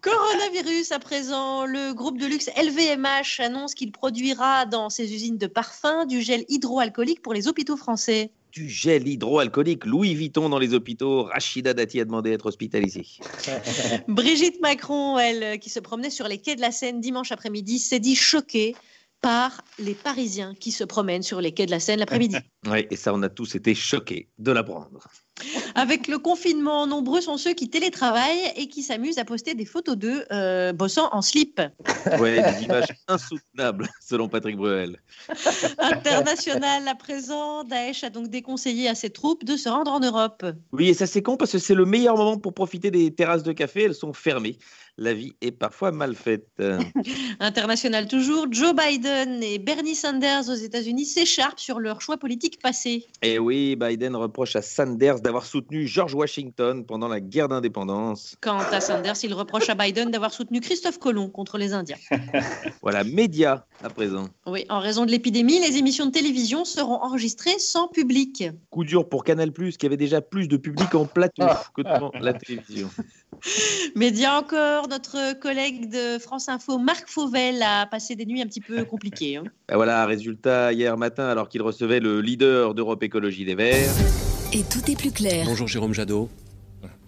Coronavirus 0.00 0.90
à 0.90 0.98
présent, 0.98 1.66
le 1.66 1.94
groupe 1.94 2.18
de 2.18 2.26
luxe 2.26 2.50
LVMH 2.56 3.38
annonce 3.38 3.74
qu'il 3.74 3.92
produira 3.92 4.66
dans 4.66 4.90
ses 4.90 5.14
usines 5.14 5.38
de 5.38 5.46
parfums 5.46 6.06
du 6.08 6.20
gel 6.20 6.44
hydroalcoolique 6.48 7.22
pour 7.22 7.32
les 7.32 7.46
hôpitaux 7.46 7.76
français. 7.76 8.32
Du 8.52 8.68
gel 8.68 9.06
hydroalcoolique, 9.06 9.84
Louis 9.84 10.14
Vuitton 10.14 10.48
dans 10.48 10.58
les 10.58 10.74
hôpitaux. 10.74 11.24
Rachida 11.24 11.72
Dati 11.72 12.00
a 12.00 12.04
demandé 12.04 12.30
à 12.30 12.34
être 12.34 12.46
hospitalisée. 12.46 13.06
Brigitte 14.08 14.60
Macron, 14.60 15.18
elle, 15.18 15.58
qui 15.60 15.70
se 15.70 15.78
promenait 15.78 16.10
sur 16.10 16.26
les 16.26 16.38
quais 16.38 16.56
de 16.56 16.60
la 16.60 16.72
Seine 16.72 17.00
dimanche 17.00 17.30
après-midi, 17.32 17.78
s'est 17.78 18.00
dit 18.00 18.16
choquée 18.16 18.74
par 19.20 19.62
les 19.78 19.94
Parisiens 19.94 20.54
qui 20.58 20.72
se 20.72 20.84
promènent 20.84 21.22
sur 21.22 21.40
les 21.40 21.52
quais 21.52 21.66
de 21.66 21.70
la 21.70 21.80
Seine 21.80 22.00
l'après-midi. 22.00 22.36
Ouais, 22.66 22.86
et 22.90 22.96
ça, 22.96 23.14
on 23.14 23.22
a 23.22 23.30
tous 23.30 23.54
été 23.54 23.74
choqués 23.74 24.28
de 24.38 24.52
l'apprendre. 24.52 25.08
Avec 25.74 26.08
le 26.08 26.18
confinement, 26.18 26.86
nombreux 26.86 27.20
sont 27.20 27.36
ceux 27.36 27.52
qui 27.52 27.68
télétravaillent 27.68 28.52
et 28.56 28.68
qui 28.68 28.82
s'amusent 28.82 29.18
à 29.18 29.24
poster 29.24 29.54
des 29.54 29.64
photos 29.64 29.96
d'eux 29.96 30.24
euh, 30.32 30.72
bossant 30.72 31.08
en 31.12 31.22
slip. 31.22 31.60
Ouais, 32.18 32.42
des 32.42 32.64
images 32.64 32.88
insoutenables, 33.08 33.88
selon 34.00 34.28
Patrick 34.28 34.56
Bruel. 34.56 34.98
International 35.78 36.86
à 36.88 36.94
présent, 36.94 37.64
Daesh 37.64 38.04
a 38.04 38.10
donc 38.10 38.28
déconseillé 38.28 38.88
à 38.88 38.94
ses 38.94 39.10
troupes 39.10 39.44
de 39.44 39.56
se 39.56 39.68
rendre 39.68 39.92
en 39.92 40.00
Europe. 40.00 40.44
Oui, 40.72 40.88
et 40.88 40.94
ça 40.94 41.06
c'est 41.06 41.22
con 41.22 41.36
parce 41.36 41.52
que 41.52 41.58
c'est 41.58 41.74
le 41.74 41.84
meilleur 41.84 42.16
moment 42.16 42.38
pour 42.38 42.54
profiter 42.54 42.90
des 42.90 43.12
terrasses 43.12 43.42
de 43.42 43.52
café. 43.52 43.84
Elles 43.84 43.94
sont 43.94 44.12
fermées. 44.12 44.58
La 44.96 45.14
vie 45.14 45.32
est 45.40 45.52
parfois 45.52 45.92
mal 45.92 46.14
faite. 46.14 46.48
International 47.40 48.06
toujours, 48.06 48.46
Joe 48.50 48.74
Biden 48.74 49.42
et 49.42 49.58
Bernie 49.58 49.94
Sanders 49.94 50.48
aux 50.48 50.54
États-Unis 50.54 51.06
s'écharpent 51.06 51.58
sur 51.58 51.80
leur 51.80 52.02
choix 52.02 52.18
politique 52.18 52.60
passé. 52.60 53.06
Et 53.22 53.38
oui, 53.38 53.76
Biden 53.76 54.14
reproche 54.14 54.56
à 54.56 54.62
Sanders 54.62 55.20
d'avoir 55.30 55.46
soutenu 55.46 55.86
George 55.86 56.12
Washington 56.12 56.84
pendant 56.84 57.06
la 57.06 57.20
guerre 57.20 57.46
d'indépendance. 57.46 58.34
Quant 58.40 58.58
à 58.58 58.80
Sanders, 58.80 59.14
il 59.22 59.32
reproche 59.32 59.68
à 59.68 59.76
Biden 59.76 60.10
d'avoir 60.10 60.32
soutenu 60.32 60.58
Christophe 60.60 60.98
Colomb 60.98 61.28
contre 61.28 61.56
les 61.56 61.72
Indiens. 61.72 61.96
Voilà, 62.82 63.04
médias 63.04 63.64
à 63.84 63.90
présent. 63.90 64.28
Oui, 64.46 64.64
en 64.70 64.80
raison 64.80 65.04
de 65.06 65.10
l'épidémie, 65.12 65.60
les 65.60 65.76
émissions 65.76 66.06
de 66.06 66.10
télévision 66.10 66.64
seront 66.64 66.94
enregistrées 66.96 67.58
sans 67.58 67.86
public. 67.86 68.42
Coup 68.70 68.84
dur 68.84 69.08
pour 69.08 69.22
Canal+, 69.22 69.52
qui 69.52 69.86
avait 69.86 69.96
déjà 69.98 70.20
plus 70.20 70.48
de 70.48 70.56
public 70.56 70.92
en 70.96 71.04
plateau 71.04 71.44
que 71.76 71.82
devant 71.82 72.10
la 72.20 72.32
télévision. 72.32 72.90
Média 73.94 74.36
encore, 74.38 74.88
notre 74.88 75.38
collègue 75.38 75.90
de 75.90 76.18
France 76.18 76.48
Info, 76.48 76.78
Marc 76.78 77.08
Fauvel, 77.08 77.62
a 77.62 77.86
passé 77.86 78.16
des 78.16 78.26
nuits 78.26 78.42
un 78.42 78.46
petit 78.46 78.60
peu 78.60 78.84
compliquées. 78.84 79.36
hein. 79.36 79.44
Ben 79.68 79.76
voilà, 79.76 80.04
résultat, 80.06 80.72
hier 80.72 80.96
matin, 80.96 81.28
alors 81.28 81.48
qu'il 81.48 81.62
recevait 81.62 82.00
le 82.00 82.20
leader 82.20 82.74
d'Europe 82.74 83.02
Écologie 83.04 83.44
Les 83.44 83.54
Verts, 83.54 83.92
Et 84.52 84.64
tout 84.64 84.90
est 84.90 84.96
plus 84.96 85.12
clair. 85.12 85.44
Bonjour 85.46 85.68
Jérôme 85.68 85.94
Jadot. 85.94 86.28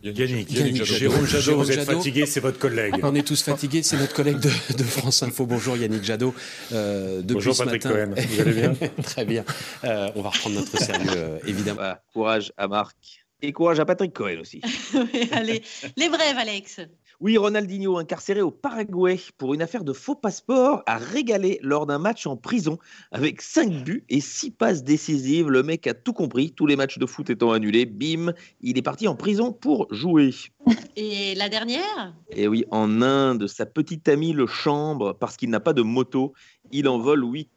Yannick, 0.04 0.50
Yannick 0.52 0.76
Jadot. 0.84 0.98
Jérôme 0.98 1.26
Jadot, 1.26 1.40
Jérôme 1.42 1.64
vous 1.64 1.70
êtes 1.72 1.78
Jadot. 1.80 1.92
fatigué, 1.98 2.26
c'est 2.26 2.40
votre 2.40 2.58
collègue. 2.58 2.94
On 3.02 3.14
est 3.14 3.26
tous 3.26 3.42
fatigués, 3.42 3.82
c'est 3.82 3.96
notre 3.96 4.14
collègue 4.14 4.38
de, 4.38 4.50
de 4.76 4.82
France 4.84 5.22
Info. 5.22 5.46
Bonjour 5.46 5.76
Yannick 5.76 6.02
Jadot. 6.04 6.34
Euh, 6.72 7.18
depuis 7.18 7.34
Bonjour 7.34 7.54
ce 7.54 7.64
Patrick 7.64 7.84
matin... 7.84 8.06
Cohen, 8.06 8.14
vous 8.16 8.40
allez 8.40 8.52
bien? 8.52 8.74
Très 9.02 9.24
bien. 9.24 9.44
Euh, 9.84 10.08
on 10.16 10.22
va 10.22 10.30
reprendre 10.30 10.56
notre 10.56 10.76
sérieux, 10.78 11.10
euh, 11.14 11.38
évidemment. 11.46 11.76
Voilà, 11.80 12.02
courage 12.12 12.52
à 12.56 12.68
Marc 12.68 12.96
et 13.42 13.52
courage 13.52 13.80
à 13.80 13.84
Patrick 13.84 14.12
Cohen 14.12 14.38
aussi. 14.40 14.60
Oui, 14.94 15.28
Allez, 15.32 15.62
les 15.96 16.08
brèves, 16.08 16.38
Alex. 16.38 16.80
Oui, 17.22 17.38
Ronaldinho, 17.38 17.98
incarcéré 17.98 18.42
au 18.42 18.50
Paraguay 18.50 19.16
pour 19.38 19.54
une 19.54 19.62
affaire 19.62 19.84
de 19.84 19.92
faux 19.92 20.16
passeport, 20.16 20.82
a 20.86 20.98
régalé 20.98 21.60
lors 21.62 21.86
d'un 21.86 22.00
match 22.00 22.26
en 22.26 22.36
prison 22.36 22.78
avec 23.12 23.40
5 23.40 23.84
buts 23.84 24.04
et 24.08 24.20
6 24.20 24.50
passes 24.50 24.82
décisives. 24.82 25.48
Le 25.48 25.62
mec 25.62 25.86
a 25.86 25.94
tout 25.94 26.12
compris, 26.12 26.50
tous 26.50 26.66
les 26.66 26.74
matchs 26.74 26.98
de 26.98 27.06
foot 27.06 27.30
étant 27.30 27.52
annulés, 27.52 27.86
bim, 27.86 28.32
il 28.60 28.76
est 28.76 28.82
parti 28.82 29.06
en 29.06 29.14
prison 29.14 29.52
pour 29.52 29.86
jouer. 29.94 30.30
Et 30.96 31.36
la 31.36 31.48
dernière? 31.48 32.12
Et 32.32 32.48
oui, 32.48 32.64
en 32.72 33.00
Inde, 33.02 33.46
sa 33.46 33.66
petite 33.66 34.08
amie 34.08 34.32
le 34.32 34.48
chambre 34.48 35.12
parce 35.12 35.36
qu'il 35.36 35.50
n'a 35.50 35.60
pas 35.60 35.74
de 35.74 35.82
moto, 35.82 36.32
il 36.72 36.88
en 36.88 36.98
vole 36.98 37.22
8. 37.22 37.48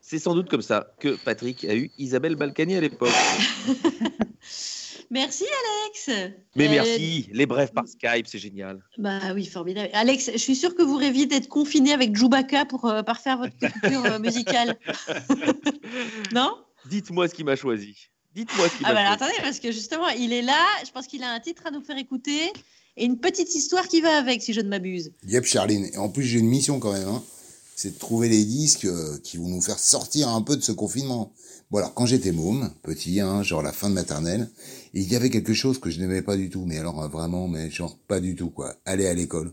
C'est 0.00 0.18
sans 0.18 0.34
doute 0.34 0.50
comme 0.50 0.62
ça 0.62 0.94
que 0.98 1.16
Patrick 1.24 1.64
a 1.64 1.76
eu 1.76 1.92
Isabelle 1.96 2.34
Balkany 2.34 2.74
à 2.74 2.80
l'époque. 2.80 3.10
Merci 5.10 5.44
Alex. 5.44 6.32
Mais 6.56 6.66
Euh, 6.66 6.70
merci, 6.70 7.28
les 7.32 7.46
brèves 7.46 7.72
par 7.72 7.86
Skype, 7.86 8.26
c'est 8.26 8.38
génial. 8.38 8.82
Bah 8.98 9.20
oui, 9.34 9.46
formidable. 9.46 9.90
Alex, 9.92 10.30
je 10.32 10.38
suis 10.38 10.56
sûre 10.56 10.74
que 10.74 10.82
vous 10.82 10.96
rêviez 10.96 11.26
d'être 11.26 11.48
confiné 11.48 11.92
avec 11.92 12.16
Chewbacca 12.16 12.64
pour 12.64 12.86
euh, 12.86 13.02
parfaire 13.02 13.38
votre 13.38 13.56
culture 13.56 14.04
euh, 14.04 14.18
musicale. 14.18 14.76
non? 16.32 16.56
Dites-moi 16.88 17.28
ce 17.28 17.34
qui 17.34 17.44
m'a 17.44 17.56
choisi. 17.56 17.96
Dites-moi 18.34 18.68
ce 18.68 18.76
qui 18.78 18.82
Ah 18.84 18.88
m'a 18.88 18.94
bah 18.94 19.00
alors, 19.00 19.12
attendez, 19.12 19.32
parce 19.42 19.60
que 19.60 19.72
justement, 19.72 20.08
il 20.08 20.32
est 20.32 20.42
là. 20.42 20.64
Je 20.84 20.90
pense 20.90 21.06
qu'il 21.06 21.22
a 21.22 21.32
un 21.32 21.40
titre 21.40 21.62
à 21.66 21.70
nous 21.70 21.82
faire 21.82 21.96
écouter 21.98 22.52
et 22.96 23.04
une 23.04 23.18
petite 23.18 23.54
histoire 23.54 23.88
qui 23.88 24.00
va 24.00 24.18
avec, 24.18 24.42
si 24.42 24.52
je 24.52 24.60
ne 24.60 24.68
m'abuse. 24.68 25.12
Yep, 25.26 25.44
Charline. 25.44 25.88
Et 25.92 25.98
en 25.98 26.08
plus, 26.08 26.24
j'ai 26.24 26.38
une 26.38 26.48
mission 26.48 26.78
quand 26.80 26.92
même. 26.92 27.08
Hein. 27.08 27.22
C'est 27.74 27.94
de 27.94 27.98
trouver 27.98 28.28
les 28.28 28.44
disques 28.44 28.86
qui 29.22 29.36
vont 29.36 29.48
nous 29.48 29.60
faire 29.60 29.78
sortir 29.78 30.28
un 30.28 30.42
peu 30.42 30.56
de 30.56 30.62
ce 30.62 30.72
confinement. 30.72 31.32
Bon, 31.70 31.78
alors, 31.78 31.94
quand 31.94 32.06
j'étais 32.06 32.30
môme, 32.30 32.72
petit, 32.82 33.20
hein, 33.20 33.42
genre 33.42 33.60
la 33.60 33.72
fin 33.72 33.88
de 33.90 33.94
maternelle, 33.94 34.48
il 34.94 35.10
y 35.10 35.16
avait 35.16 35.30
quelque 35.30 35.52
chose 35.52 35.80
que 35.80 35.90
je 35.90 35.98
n'aimais 35.98 36.22
pas 36.22 36.36
du 36.36 36.48
tout. 36.48 36.64
Mais 36.64 36.78
alors, 36.78 37.02
euh, 37.02 37.08
vraiment, 37.08 37.48
mais 37.48 37.70
genre 37.70 37.98
pas 38.06 38.20
du 38.20 38.36
tout, 38.36 38.50
quoi. 38.50 38.76
Aller 38.84 39.06
à 39.06 39.14
l'école. 39.14 39.52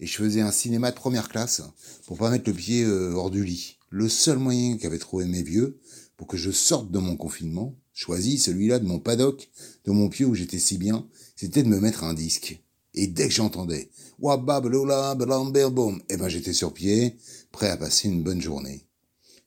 Et 0.00 0.06
je 0.06 0.16
faisais 0.16 0.40
un 0.40 0.50
cinéma 0.50 0.90
de 0.90 0.96
première 0.96 1.28
classe 1.28 1.62
pour 2.06 2.18
pas 2.18 2.30
mettre 2.30 2.50
le 2.50 2.56
pied 2.56 2.82
euh, 2.82 3.12
hors 3.14 3.30
du 3.30 3.44
lit. 3.44 3.78
Le 3.90 4.08
seul 4.08 4.38
moyen 4.38 4.76
qu'avaient 4.76 4.98
trouvé 4.98 5.24
mes 5.26 5.42
vieux 5.42 5.78
pour 6.16 6.26
que 6.26 6.36
je 6.36 6.50
sorte 6.50 6.90
de 6.90 6.98
mon 6.98 7.16
confinement, 7.16 7.76
choisi 7.92 8.38
celui-là 8.38 8.80
de 8.80 8.86
mon 8.86 8.98
paddock, 8.98 9.48
de 9.84 9.92
mon 9.92 10.08
pied 10.08 10.24
où 10.24 10.34
j'étais 10.34 10.58
si 10.58 10.78
bien, 10.78 11.06
c'était 11.36 11.62
de 11.62 11.68
me 11.68 11.78
mettre 11.78 12.02
un 12.02 12.14
disque. 12.14 12.60
Et 12.94 13.06
dès 13.06 13.28
que 13.28 13.34
j'entendais 13.34 13.90
Wabablola 14.18 15.14
boum, 15.14 16.02
eh 16.08 16.16
ben 16.16 16.28
j'étais 16.28 16.54
sur 16.54 16.72
pied, 16.72 17.16
prêt 17.52 17.68
à 17.68 17.76
passer 17.76 18.08
une 18.08 18.22
bonne 18.22 18.40
journée. 18.40 18.85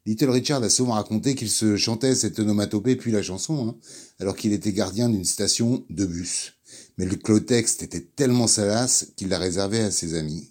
Little 0.10 0.32
Richard 0.32 0.63
a 0.63 0.72
souvent 0.72 0.94
raconté 0.94 1.36
qu'il 1.36 1.51
se 1.51 1.78
chantait 1.78 2.16
cette 2.16 2.39
onomatopée 2.39 2.96
puis 2.96 3.12
la 3.12 3.22
chanson, 3.22 3.68
hein, 3.68 3.75
alors 4.20 4.36
qu'il 4.36 4.54
était 4.54 4.74
gardien 4.74 5.08
d'une 5.08 5.24
station 5.24 5.86
de 5.92 6.04
bus. 6.04 6.54
Mais 6.98 7.06
le 7.06 7.16
clotexte 7.16 7.84
était 7.84 8.08
tellement 8.16 8.48
salace 8.48 9.13
qu'il 9.16 9.30
l'a 9.30 9.38
réservé 9.38 9.82
à 9.82 9.92
ses 9.92 10.16
amis. 10.16 10.50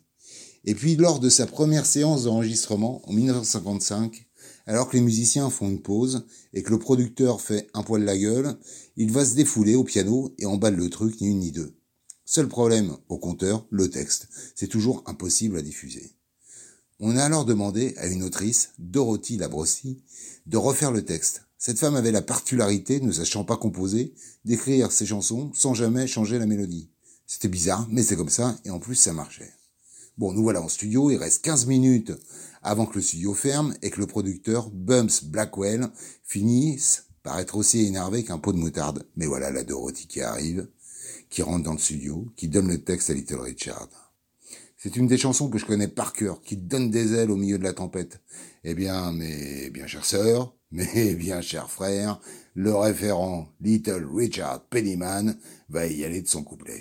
Et 0.64 0.76
puis 0.76 0.94
lors 0.94 1.18
de 1.18 1.28
sa 1.28 1.44
première 1.48 1.86
séance 1.86 2.22
d'enregistrement 2.22 3.02
en 3.08 3.12
1955, 3.12 4.28
alors 4.66 4.88
que 4.88 4.96
les 4.96 5.02
musiciens 5.02 5.50
font 5.50 5.68
une 5.68 5.82
pause 5.82 6.24
et 6.54 6.62
que 6.62 6.70
le 6.70 6.78
producteur 6.78 7.40
fait 7.40 7.66
un 7.74 7.82
poil 7.82 8.04
la 8.04 8.16
gueule, 8.16 8.56
il 8.96 9.10
va 9.10 9.24
se 9.24 9.34
défouler 9.34 9.74
au 9.74 9.82
piano 9.82 10.32
et 10.38 10.46
emballe 10.46 10.76
le 10.76 10.88
truc 10.88 11.20
ni 11.20 11.30
une 11.30 11.40
ni 11.40 11.50
deux. 11.50 11.74
Seul 12.24 12.46
problème 12.46 12.96
au 13.08 13.18
compteur, 13.18 13.66
le 13.70 13.90
texte. 13.90 14.28
C'est 14.54 14.68
toujours 14.68 15.02
impossible 15.06 15.58
à 15.58 15.62
diffuser. 15.62 16.12
On 17.00 17.16
a 17.16 17.22
alors 17.22 17.44
demandé 17.44 17.94
à 17.98 18.08
une 18.08 18.24
autrice, 18.24 18.70
Dorothy 18.80 19.36
Labrossi, 19.36 20.02
de 20.46 20.56
refaire 20.56 20.90
le 20.90 21.04
texte. 21.04 21.44
Cette 21.56 21.78
femme 21.78 21.94
avait 21.94 22.10
la 22.10 22.22
particularité, 22.22 23.00
ne 23.00 23.12
sachant 23.12 23.44
pas 23.44 23.56
composer, 23.56 24.14
d'écrire 24.44 24.90
ses 24.90 25.06
chansons 25.06 25.52
sans 25.54 25.74
jamais 25.74 26.08
changer 26.08 26.40
la 26.40 26.46
mélodie. 26.46 26.90
C'était 27.24 27.46
bizarre, 27.46 27.86
mais 27.88 28.02
c'est 28.02 28.16
comme 28.16 28.28
ça, 28.28 28.58
et 28.64 28.70
en 28.70 28.80
plus 28.80 28.96
ça 28.96 29.12
marchait. 29.12 29.52
Bon, 30.16 30.32
nous 30.32 30.42
voilà 30.42 30.60
en 30.60 30.68
studio, 30.68 31.12
il 31.12 31.18
reste 31.18 31.44
15 31.44 31.66
minutes 31.66 32.12
avant 32.62 32.84
que 32.84 32.96
le 32.96 33.02
studio 33.02 33.32
ferme 33.32 33.76
et 33.82 33.90
que 33.90 34.00
le 34.00 34.08
producteur, 34.08 34.68
Bumps 34.70 35.22
Blackwell, 35.22 35.88
finisse 36.24 37.04
par 37.22 37.38
être 37.38 37.56
aussi 37.56 37.86
énervé 37.86 38.24
qu'un 38.24 38.38
pot 38.38 38.52
de 38.52 38.58
moutarde. 38.58 39.06
Mais 39.14 39.26
voilà 39.26 39.52
la 39.52 39.62
Dorothy 39.62 40.08
qui 40.08 40.20
arrive, 40.20 40.66
qui 41.30 41.42
rentre 41.42 41.62
dans 41.62 41.74
le 41.74 41.78
studio, 41.78 42.26
qui 42.34 42.48
donne 42.48 42.66
le 42.66 42.82
texte 42.82 43.10
à 43.10 43.14
Little 43.14 43.40
Richard. 43.40 44.07
C'est 44.80 44.94
une 44.94 45.08
des 45.08 45.18
chansons 45.18 45.50
que 45.50 45.58
je 45.58 45.66
connais 45.66 45.88
par 45.88 46.12
cœur, 46.12 46.40
qui 46.40 46.56
donne 46.56 46.88
des 46.88 47.12
ailes 47.12 47.32
au 47.32 47.36
milieu 47.36 47.58
de 47.58 47.64
la 47.64 47.72
tempête. 47.72 48.20
Eh 48.62 48.74
bien, 48.74 49.10
mes 49.10 49.70
bien 49.70 49.88
chères 49.88 50.04
sœurs, 50.04 50.54
mes 50.70 51.14
bien 51.14 51.40
chers 51.40 51.68
frères, 51.68 52.20
le 52.54 52.72
référent 52.72 53.48
Little 53.60 54.06
Richard 54.14 54.60
Pennyman 54.70 55.36
va 55.68 55.86
y 55.86 56.04
aller 56.04 56.22
de 56.22 56.28
son 56.28 56.44
couplet. 56.44 56.80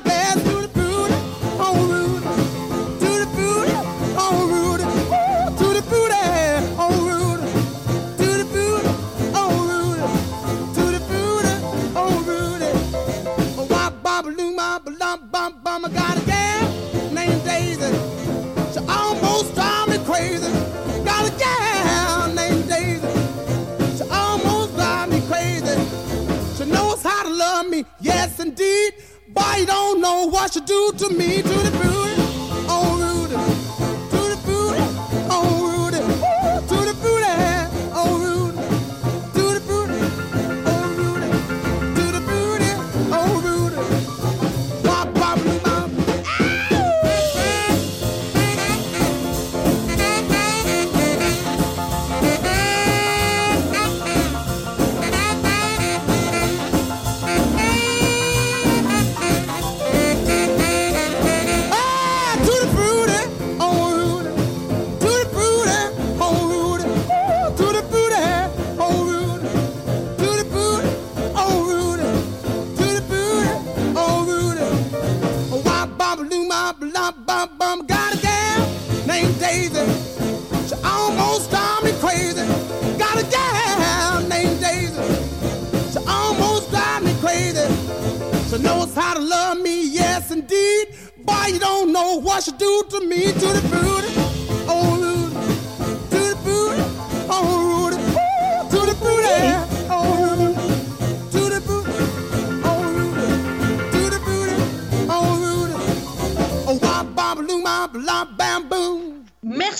what 30.27 30.53
she 30.53 30.61
do 30.61 30.91
to 30.97 31.09
me. 31.09 31.41
To 31.41 31.49
the 31.49 31.71
booty, 31.71 32.10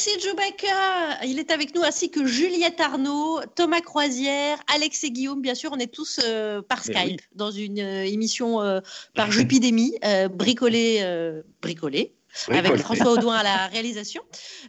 Merci 0.04 0.20
Chewbacca. 0.20 1.24
Il 1.26 1.38
est 1.38 1.52
avec 1.52 1.76
nous 1.76 1.84
ainsi 1.84 2.10
que 2.10 2.26
Juliette 2.26 2.82
Arnaud, 2.82 3.40
Thomas 3.56 3.82
Croisière, 3.82 4.58
Alex 4.74 5.04
et 5.04 5.12
Guillaume. 5.12 5.44
Bien 5.44 5.54
sûr, 5.54 5.70
on 5.74 5.78
est 5.78 5.94
tous 5.94 6.20
euh, 6.24 6.64
par 6.64 6.82
Mais 6.88 6.96
Skype 6.96 7.22
oui. 7.22 7.28
dans 7.36 7.52
une 7.52 7.80
euh, 7.80 8.04
émission 8.04 8.64
euh, 8.64 8.80
par 9.14 9.32
Jupidémie, 9.32 9.94
bricolée, 10.32 11.06
bricolée. 11.62 12.16
Avec. 12.48 12.78
François 12.78 13.12
Audouin 13.12 13.36
à 13.36 13.44
la 13.44 13.68
réalisation. 13.68 14.22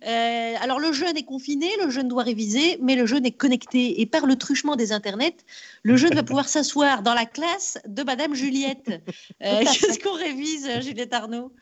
Euh, 0.06 0.54
alors 0.60 0.80
le 0.80 0.92
jeune 0.92 1.16
est 1.16 1.24
confiné, 1.24 1.68
le 1.82 1.90
jeune 1.90 2.08
doit 2.08 2.24
réviser, 2.24 2.78
mais 2.82 2.96
le 2.96 3.06
jeune 3.06 3.24
est 3.24 3.32
connecté 3.32 4.00
et 4.00 4.06
par 4.06 4.26
le 4.26 4.36
truchement 4.36 4.74
des 4.74 4.92
internets, 4.92 5.36
le 5.82 5.96
jeune 5.96 6.14
va 6.14 6.22
pouvoir 6.24 6.48
s'asseoir 6.48 7.02
dans 7.02 7.14
la 7.14 7.24
classe 7.24 7.78
de 7.86 8.02
Madame 8.02 8.34
Juliette. 8.34 8.90
Euh. 9.42 9.60
Qu'est-ce 9.64 9.98
qu'on 9.98 10.14
révise, 10.14 10.68
Juliette 10.80 11.12
Arnaud? 11.12 11.52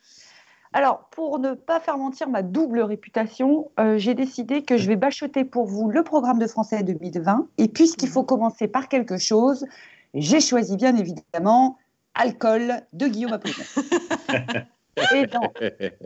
Alors, 0.72 1.08
pour 1.10 1.40
ne 1.40 1.54
pas 1.54 1.80
faire 1.80 1.98
mentir 1.98 2.28
ma 2.28 2.42
double 2.42 2.80
réputation, 2.80 3.70
euh, 3.80 3.98
j'ai 3.98 4.14
décidé 4.14 4.62
que 4.62 4.76
je 4.76 4.86
vais 4.86 4.96
bachoter 4.96 5.44
pour 5.44 5.66
vous 5.66 5.90
le 5.90 6.04
programme 6.04 6.38
de 6.38 6.46
français 6.46 6.84
2020. 6.84 7.48
Et 7.58 7.66
puisqu'il 7.66 8.08
faut 8.08 8.22
commencer 8.22 8.68
par 8.68 8.88
quelque 8.88 9.18
chose, 9.18 9.66
j'ai 10.14 10.40
choisi 10.40 10.76
bien 10.76 10.96
évidemment 10.96 11.76
Alcool 12.14 12.82
de 12.92 13.08
Guillaume 13.08 13.32
Apollinaire. 13.32 14.66
Et 15.14 15.26
dans 15.26 15.52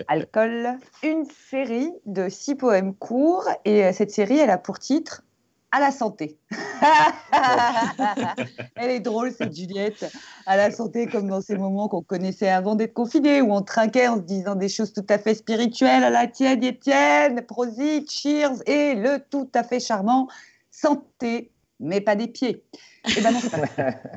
Alcool, 0.08 0.78
une 1.02 1.24
série 1.24 1.90
de 2.06 2.28
six 2.28 2.54
poèmes 2.54 2.94
courts. 2.94 3.48
Et 3.64 3.84
euh, 3.84 3.92
cette 3.92 4.12
série, 4.12 4.38
elle 4.38 4.50
a 4.50 4.58
pour 4.58 4.78
titre 4.78 5.24
À 5.74 5.80
la 5.80 5.90
santé. 5.90 6.38
elle 8.76 8.90
est 8.90 9.00
drôle, 9.00 9.32
cette 9.32 9.56
Juliette. 9.56 10.08
À 10.46 10.56
la 10.56 10.70
santé, 10.70 11.08
comme 11.08 11.28
dans 11.28 11.40
ces 11.40 11.56
moments 11.56 11.88
qu'on 11.88 12.00
connaissait 12.00 12.48
avant 12.48 12.76
d'être 12.76 12.94
confinés, 12.94 13.42
où 13.42 13.52
on 13.52 13.60
trinquait 13.60 14.06
en 14.06 14.18
se 14.18 14.20
disant 14.20 14.54
des 14.54 14.68
choses 14.68 14.92
tout 14.92 15.04
à 15.08 15.18
fait 15.18 15.34
spirituelles 15.34 16.04
à 16.04 16.10
la 16.10 16.28
tienne, 16.28 16.62
Étienne, 16.62 17.44
Prosit, 17.44 18.08
Cheers, 18.08 18.62
et 18.66 18.94
le 18.94 19.18
tout 19.18 19.50
à 19.52 19.64
fait 19.64 19.80
charmant 19.80 20.28
Santé, 20.70 21.50
mais 21.80 22.00
pas 22.00 22.14
des 22.14 22.28
pieds. 22.28 22.62
Eh 23.16 23.20
ben 23.20 23.32
non, 23.32 23.40
c'est 23.42 23.50
pas 23.50 23.66
vrai. 23.66 24.00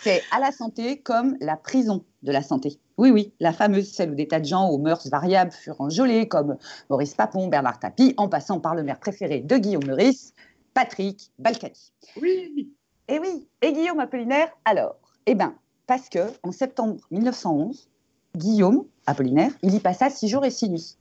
C'est 0.00 0.22
à 0.30 0.40
la 0.40 0.52
santé 0.52 1.02
comme 1.02 1.36
la 1.40 1.56
prison 1.56 2.02
de 2.22 2.32
la 2.32 2.42
santé. 2.42 2.78
Oui, 2.96 3.10
oui, 3.10 3.34
la 3.40 3.52
fameuse, 3.52 3.92
celle 3.92 4.12
où 4.12 4.14
des 4.14 4.26
tas 4.26 4.40
de 4.40 4.46
gens 4.46 4.70
aux 4.70 4.78
mœurs 4.78 5.06
variables 5.08 5.52
furent 5.52 5.82
enjolés, 5.82 6.28
comme 6.28 6.56
Maurice 6.88 7.14
Papon, 7.14 7.48
Bernard 7.48 7.78
Tapie, 7.78 8.14
en 8.16 8.28
passant 8.28 8.58
par 8.58 8.74
le 8.74 8.82
maire 8.82 8.98
préféré 8.98 9.40
de 9.40 9.56
Guillaume 9.58 9.84
Meurice, 9.84 10.32
Patrick 10.74 11.30
Balkany. 11.38 11.92
Oui. 12.20 12.72
Et 13.08 13.18
oui, 13.18 13.46
et 13.60 13.72
Guillaume 13.72 14.00
Apollinaire, 14.00 14.48
alors? 14.64 14.96
Eh 15.26 15.34
bien, 15.34 15.54
parce 15.86 16.08
que 16.08 16.20
en 16.42 16.52
septembre 16.52 17.00
1911, 17.10 17.88
Guillaume 18.36 18.86
Apollinaire, 19.06 19.50
il 19.62 19.74
y 19.74 19.80
passa 19.80 20.08
six 20.08 20.28
jours 20.28 20.44
et 20.44 20.50
six 20.50 20.70
nuits. 20.70 20.96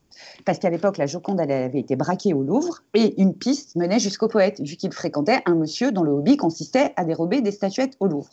Parce 0.45 0.59
qu'à 0.59 0.69
l'époque, 0.69 0.97
la 0.97 1.05
Joconde 1.05 1.39
elle 1.39 1.51
avait 1.51 1.79
été 1.79 1.95
braquée 1.95 2.33
au 2.33 2.43
Louvre 2.43 2.83
et 2.93 3.19
une 3.21 3.33
piste 3.33 3.75
menait 3.75 3.99
jusqu'au 3.99 4.27
poète, 4.27 4.59
vu 4.59 4.75
qu'il 4.75 4.91
fréquentait 4.91 5.41
un 5.45 5.55
monsieur 5.55 5.91
dont 5.91 6.03
le 6.03 6.11
hobby 6.11 6.37
consistait 6.37 6.93
à 6.97 7.05
dérober 7.05 7.41
des 7.41 7.51
statuettes 7.51 7.95
au 7.99 8.07
Louvre. 8.07 8.31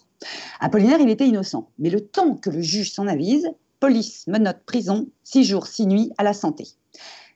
Apollinaire, 0.60 1.00
il 1.00 1.10
était 1.10 1.28
innocent. 1.28 1.68
Mais 1.78 1.90
le 1.90 2.00
temps 2.00 2.34
que 2.34 2.50
le 2.50 2.60
juge 2.60 2.92
s'en 2.92 3.06
avise, 3.06 3.48
police, 3.80 4.26
menottes, 4.26 4.64
prison, 4.66 5.06
six 5.22 5.44
jours, 5.44 5.66
six 5.66 5.86
nuits 5.86 6.10
à 6.18 6.24
la 6.24 6.32
santé. 6.32 6.66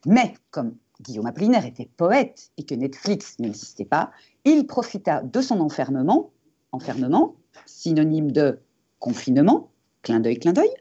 Mais 0.05 0.33
comme 0.51 0.75
Guillaume 1.03 1.25
Apollinaire 1.27 1.65
était 1.65 1.89
poète 1.97 2.51
et 2.57 2.63
que 2.63 2.73
Netflix 2.73 3.37
n'existait 3.39 3.85
pas, 3.85 4.11
il 4.45 4.65
profita 4.65 5.21
de 5.21 5.41
son 5.41 5.59
enfermement, 5.59 6.31
enfermement, 6.71 7.35
synonyme 7.65 8.31
de 8.31 8.59
confinement, 8.99 9.69
clin 10.01 10.19
d'œil, 10.19 10.39
clin 10.39 10.53
d'œil, 10.53 10.71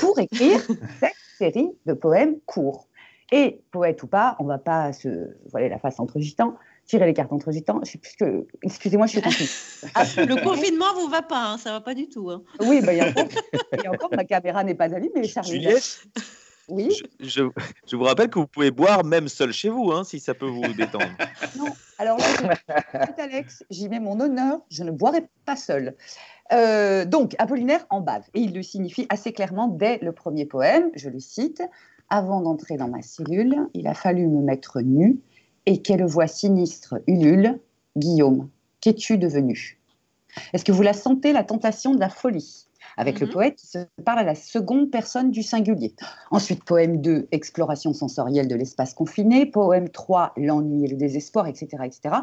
pour 0.00 0.18
écrire 0.18 0.60
cette 1.00 1.14
série 1.38 1.70
de 1.84 1.92
poèmes 1.92 2.36
courts. 2.46 2.88
Et 3.32 3.60
poète 3.72 4.02
ou 4.02 4.06
pas, 4.06 4.36
on 4.38 4.44
va 4.44 4.58
pas 4.58 4.92
se 4.92 5.08
voiler 5.50 5.68
la 5.68 5.78
face 5.78 5.98
entre 5.98 6.20
gitans, 6.20 6.54
tirer 6.86 7.06
les 7.06 7.14
cartes 7.14 7.32
entre 7.32 7.50
gitans. 7.50 7.80
Je 7.84 7.90
sais 7.90 7.98
plus 7.98 8.14
que. 8.14 8.46
Excusez-moi, 8.62 9.06
je 9.06 9.12
suis 9.12 9.20
confuse. 9.20 9.84
Le 10.16 10.42
confinement 10.44 10.94
vous 10.94 11.08
va 11.08 11.22
pas, 11.22 11.52
hein, 11.52 11.58
ça 11.58 11.72
va 11.72 11.80
pas 11.80 11.94
du 11.94 12.08
tout. 12.08 12.30
hein. 12.30 12.42
Oui, 12.60 12.80
bah, 12.82 12.92
il 12.92 12.98
y 12.98 13.00
a 13.00 13.08
encore, 13.08 13.26
il 13.72 13.82
y 13.82 13.86
a 13.86 13.90
encore, 13.90 14.10
ma 14.14 14.24
caméra 14.24 14.62
n'est 14.62 14.76
pas 14.76 14.94
allumée, 14.94 15.24
Charlie. 15.24 15.66
Oui. 16.68 16.90
je, 17.20 17.26
je- 17.26 17.42
je 17.86 17.96
vous 17.96 18.02
rappelle 18.04 18.28
que 18.28 18.38
vous 18.38 18.46
pouvez 18.46 18.70
boire 18.70 19.04
même 19.04 19.28
seul 19.28 19.52
chez 19.52 19.68
vous, 19.68 19.92
hein, 19.92 20.02
si 20.04 20.18
ça 20.20 20.34
peut 20.34 20.46
vous 20.48 20.72
détendre. 20.76 21.04
Non, 21.56 21.66
alors 21.98 22.18
là, 22.18 22.54
Alex, 23.18 23.64
j'y 23.70 23.88
mets 23.88 24.00
mon 24.00 24.18
honneur, 24.20 24.58
je 24.70 24.82
ne 24.84 24.90
boirai 24.90 25.26
pas 25.44 25.56
seul. 25.56 25.94
Euh, 26.52 27.04
donc, 27.04 27.34
Apollinaire 27.38 27.86
en 27.90 28.00
bave, 28.00 28.24
et 28.34 28.40
il 28.40 28.54
le 28.54 28.62
signifie 28.62 29.06
assez 29.10 29.32
clairement 29.32 29.68
dès 29.68 29.98
le 29.98 30.12
premier 30.12 30.44
poème, 30.46 30.90
je 30.94 31.08
le 31.08 31.18
cite 31.20 31.62
Avant 32.10 32.40
d'entrer 32.40 32.76
dans 32.76 32.88
ma 32.88 33.02
cellule, 33.02 33.56
il 33.74 33.86
a 33.88 33.94
fallu 33.94 34.26
me 34.28 34.40
mettre 34.42 34.80
nu, 34.80 35.18
et 35.66 35.82
quelle 35.82 36.04
voix 36.04 36.26
sinistre 36.28 36.96
ulule 37.06 37.58
Guillaume, 37.96 38.48
qu'es-tu 38.80 39.18
devenu? 39.18 39.80
Est-ce 40.52 40.64
que 40.64 40.72
vous 40.72 40.82
la 40.82 40.92
sentez, 40.92 41.32
la 41.32 41.42
tentation 41.44 41.94
de 41.94 42.00
la 42.00 42.08
folie? 42.10 42.65
Avec 42.96 43.20
le 43.20 43.28
poète 43.28 43.56
qui 43.56 43.66
se 43.66 43.78
parle 44.04 44.20
à 44.20 44.24
la 44.24 44.34
seconde 44.34 44.90
personne 44.90 45.30
du 45.30 45.42
singulier. 45.42 45.94
Ensuite, 46.30 46.64
poème 46.64 47.00
2, 47.00 47.28
exploration 47.30 47.92
sensorielle 47.92 48.48
de 48.48 48.54
l'espace 48.54 48.94
confiné. 48.94 49.46
Poème 49.46 49.88
3, 49.88 50.32
l'ennui 50.36 50.84
et 50.84 50.88
le 50.88 50.96
désespoir, 50.96 51.46
etc. 51.46 51.82
etc. 51.84 52.16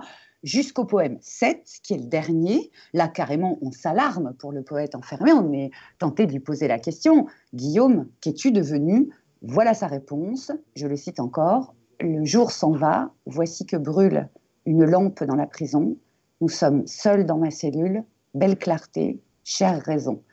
Jusqu'au 0.43 0.85
poème 0.85 1.17
7, 1.21 1.63
qui 1.83 1.93
est 1.93 1.97
le 1.97 2.07
dernier. 2.07 2.71
Là, 2.93 3.07
carrément, 3.07 3.57
on 3.61 3.71
s'alarme 3.71 4.33
pour 4.39 4.51
le 4.51 4.63
poète 4.63 4.95
enfermé. 4.95 5.31
On 5.31 5.53
est 5.53 5.71
tenté 5.99 6.25
de 6.25 6.31
lui 6.31 6.39
poser 6.39 6.67
la 6.67 6.79
question 6.79 7.27
Guillaume, 7.53 8.07
qu'es-tu 8.21 8.51
devenu? 8.51 9.09
Voilà 9.41 9.73
sa 9.73 9.87
réponse. 9.87 10.51
Je 10.75 10.87
le 10.87 10.95
cite 10.95 11.19
encore 11.19 11.75
Le 11.99 12.25
jour 12.25 12.51
s'en 12.51 12.71
va. 12.71 13.11
Voici 13.25 13.65
que 13.65 13.77
brûle 13.77 14.27
une 14.65 14.85
lampe 14.85 15.23
dans 15.23 15.35
la 15.35 15.45
prison. 15.45 15.97
Nous 16.41 16.49
sommes 16.49 16.87
seuls 16.87 17.25
dans 17.25 17.37
ma 17.37 17.51
cellule. 17.51 18.03
Belle 18.33 18.57
clarté, 18.57 19.21
chère 19.43 19.79
raison. 19.81 20.23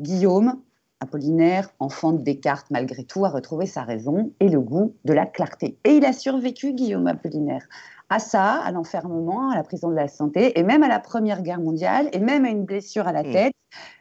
Guillaume, 0.00 0.60
Apollinaire, 1.00 1.70
enfant 1.78 2.12
de 2.12 2.22
Descartes 2.22 2.70
malgré 2.70 3.04
tout, 3.04 3.24
a 3.24 3.28
retrouvé 3.28 3.66
sa 3.66 3.82
raison 3.82 4.32
et 4.40 4.48
le 4.48 4.60
goût 4.60 4.94
de 5.04 5.12
la 5.12 5.26
clarté. 5.26 5.78
Et 5.84 5.96
il 5.96 6.04
a 6.04 6.12
survécu, 6.12 6.72
Guillaume 6.72 7.06
Apollinaire, 7.06 7.66
à 8.08 8.18
ça, 8.18 8.54
à 8.54 8.70
l'enfermement, 8.72 9.50
à 9.50 9.56
la 9.56 9.62
prison 9.62 9.90
de 9.90 9.94
la 9.94 10.08
santé, 10.08 10.58
et 10.58 10.62
même 10.62 10.82
à 10.82 10.88
la 10.88 11.00
Première 11.00 11.42
Guerre 11.42 11.60
mondiale, 11.60 12.08
et 12.12 12.18
même 12.18 12.44
à 12.44 12.50
une 12.50 12.64
blessure 12.64 13.06
à 13.06 13.12
la 13.12 13.24
tête, 13.24 13.52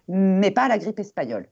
mais 0.08 0.52
pas 0.52 0.64
à 0.64 0.68
la 0.68 0.78
grippe 0.78 1.00
espagnole. 1.00 1.48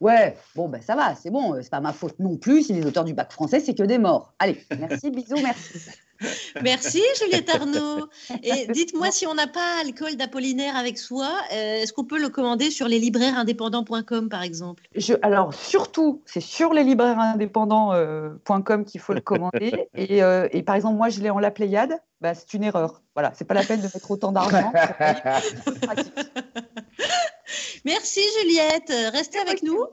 Ouais, 0.00 0.36
bon, 0.56 0.68
ben 0.68 0.82
ça 0.82 0.96
va, 0.96 1.14
c'est 1.14 1.30
bon, 1.30 1.54
euh, 1.54 1.62
c'est 1.62 1.70
pas 1.70 1.80
ma 1.80 1.92
faute 1.92 2.18
non 2.18 2.36
plus 2.36 2.64
si 2.64 2.72
les 2.72 2.84
auteurs 2.84 3.04
du 3.04 3.14
bac 3.14 3.30
français, 3.30 3.60
c'est 3.60 3.72
que 3.72 3.84
des 3.84 3.98
morts. 3.98 4.34
Allez, 4.40 4.60
merci, 4.76 5.12
bisous, 5.12 5.40
merci. 5.40 5.90
Merci 6.62 7.02
Juliette 7.20 7.48
Arnaud. 7.54 8.08
Et 8.42 8.66
dites-moi 8.72 9.10
si 9.10 9.26
on 9.26 9.34
n'a 9.34 9.46
pas 9.46 9.80
alcool 9.80 10.16
d'Apollinaire 10.16 10.76
avec 10.76 10.98
soi, 10.98 11.30
euh, 11.52 11.82
est-ce 11.82 11.92
qu'on 11.92 12.04
peut 12.04 12.20
le 12.20 12.28
commander 12.28 12.70
sur 12.70 12.88
les 12.88 12.98
libraires 12.98 13.38
indépendants.com 13.38 14.28
par 14.28 14.42
exemple? 14.42 14.84
Je, 14.94 15.14
alors, 15.22 15.54
surtout, 15.54 16.22
c'est 16.24 16.40
sur 16.40 16.72
les 16.72 16.84
libraires 16.84 17.18
indépendants.com 17.18 18.84
qu'il 18.84 19.00
faut 19.00 19.12
le 19.12 19.20
commander. 19.20 19.88
et, 19.94 20.22
euh, 20.22 20.48
et 20.52 20.62
par 20.62 20.76
exemple, 20.76 20.96
moi, 20.96 21.08
je 21.08 21.20
l'ai 21.20 21.30
en 21.30 21.38
la 21.38 21.50
Pléiade. 21.50 21.98
Bah, 22.20 22.34
c'est 22.34 22.54
une 22.54 22.62
erreur. 22.62 23.02
Voilà, 23.14 23.32
c'est 23.34 23.44
pas 23.44 23.54
la 23.54 23.64
peine 23.64 23.80
de 23.80 23.84
mettre 23.86 24.10
autant 24.10 24.30
d'argent. 24.30 24.72
Merci 27.84 28.20
Juliette, 28.40 28.92
restez 29.12 29.38
avec 29.38 29.62
nous. 29.62 29.78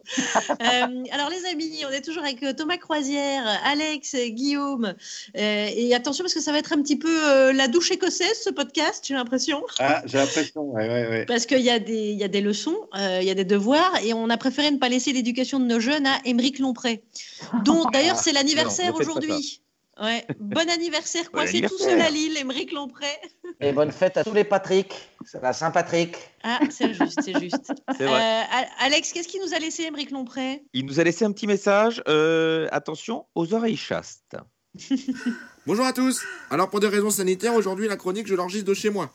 Euh, 0.62 1.04
alors 1.12 1.30
les 1.30 1.46
amis, 1.52 1.84
on 1.88 1.92
est 1.92 2.02
toujours 2.02 2.24
avec 2.24 2.42
euh, 2.44 2.54
Thomas 2.54 2.78
Croisière, 2.78 3.46
Alex, 3.66 4.16
Guillaume. 4.16 4.94
Euh, 5.38 5.68
et 5.74 5.94
attention 5.96 6.24
parce 6.24 6.34
que 6.34 6.42
ça 6.42 6.52
va 6.52 6.58
être 6.60 6.74
un 6.74 6.82
petit 6.82 6.98
peu 6.98 7.30
euh, 7.30 7.54
la 7.54 7.68
douche 7.68 7.92
écossaise 7.92 8.42
ce 8.44 8.50
podcast, 8.50 9.06
j'ai 9.08 9.14
l'impression. 9.14 9.64
Ah, 9.80 10.02
j'ai 10.06 10.18
l'impression, 10.18 10.64
ouais, 10.64 10.88
ouais. 10.88 11.26
Parce 11.26 11.46
qu'il 11.46 11.62
y, 11.62 11.70
a 11.70 11.80
des- 11.80 12.14
y 12.14 12.24
a 12.24 12.28
des 12.28 12.42
leçons, 12.42 12.78
il 12.96 13.24
y 13.24 13.30
a 13.30 13.34
des 13.36 13.46
devoirs, 13.46 13.94
et 14.04 14.14
on 14.14 14.30
a 14.30 14.38
préféré 14.38 14.70
ne 14.72 14.78
pas 14.78 14.90
laisser 14.90 15.14
l'éducation 15.14 15.60
de 15.60 15.66
nos 15.66 15.80
jeunes 15.80 16.06
à 16.08 16.20
Émeric 16.26 16.60
Lompré, 16.60 17.04
dont 17.64 17.86
d'ailleurs 17.92 18.18
c'est 18.20 18.32
l'anniversaire 18.34 18.94
aujourd'hui. 18.96 19.62
Ouais. 20.02 20.26
Bon 20.40 20.70
anniversaire, 20.70 21.26
Bon 21.34 21.40
coincé 21.40 21.62
tout 21.62 21.78
seul 21.78 22.00
à 22.00 22.10
Lille, 22.10 22.38
Émeric 22.38 22.72
Lompré. 22.72 23.08
Et 23.60 23.72
bonne 23.74 23.92
fête 23.92 24.16
à 24.18 24.24
tous 24.24 24.34
les 24.34 24.44
Patrick. 24.46 24.94
C'est 25.26 25.42
la 25.42 25.52
Saint-Patrick. 25.54 26.16
Ah, 26.44 26.60
c'est 26.70 26.94
juste, 26.94 27.20
c'est 27.22 27.38
juste. 27.40 27.74
C'est 27.98 28.06
vrai. 28.06 28.22
Euh, 28.22 28.42
Al- 28.52 28.68
Alex, 28.80 29.12
qu'est-ce 29.12 29.28
qui 29.28 29.40
nous 29.40 29.54
a 29.54 29.60
laissé 29.60 29.84
Émeric 29.84 30.12
Lompré? 30.12 30.64
Il 30.74 30.86
nous 30.86 31.00
a 31.00 31.04
laissé 31.04 31.26
un 31.26 31.32
petit 31.34 31.48
message. 31.48 32.02
euh, 32.08 32.68
attention 32.72 33.26
aux 33.36 33.54
oreilles 33.54 33.76
chastes. 33.76 34.38
Bonjour 35.68 35.86
à 35.86 35.94
tous. 35.94 36.22
Alors 36.50 36.70
pour 36.70 36.80
des 36.80 36.88
raisons 36.88 37.10
sanitaires, 37.10 37.54
aujourd'hui 37.56 37.88
la 37.88 37.98
chronique 37.98 38.28
je 38.28 38.36
l'enregistre 38.36 38.68
de 38.68 38.74
chez 38.74 38.90
moi. 38.90 39.12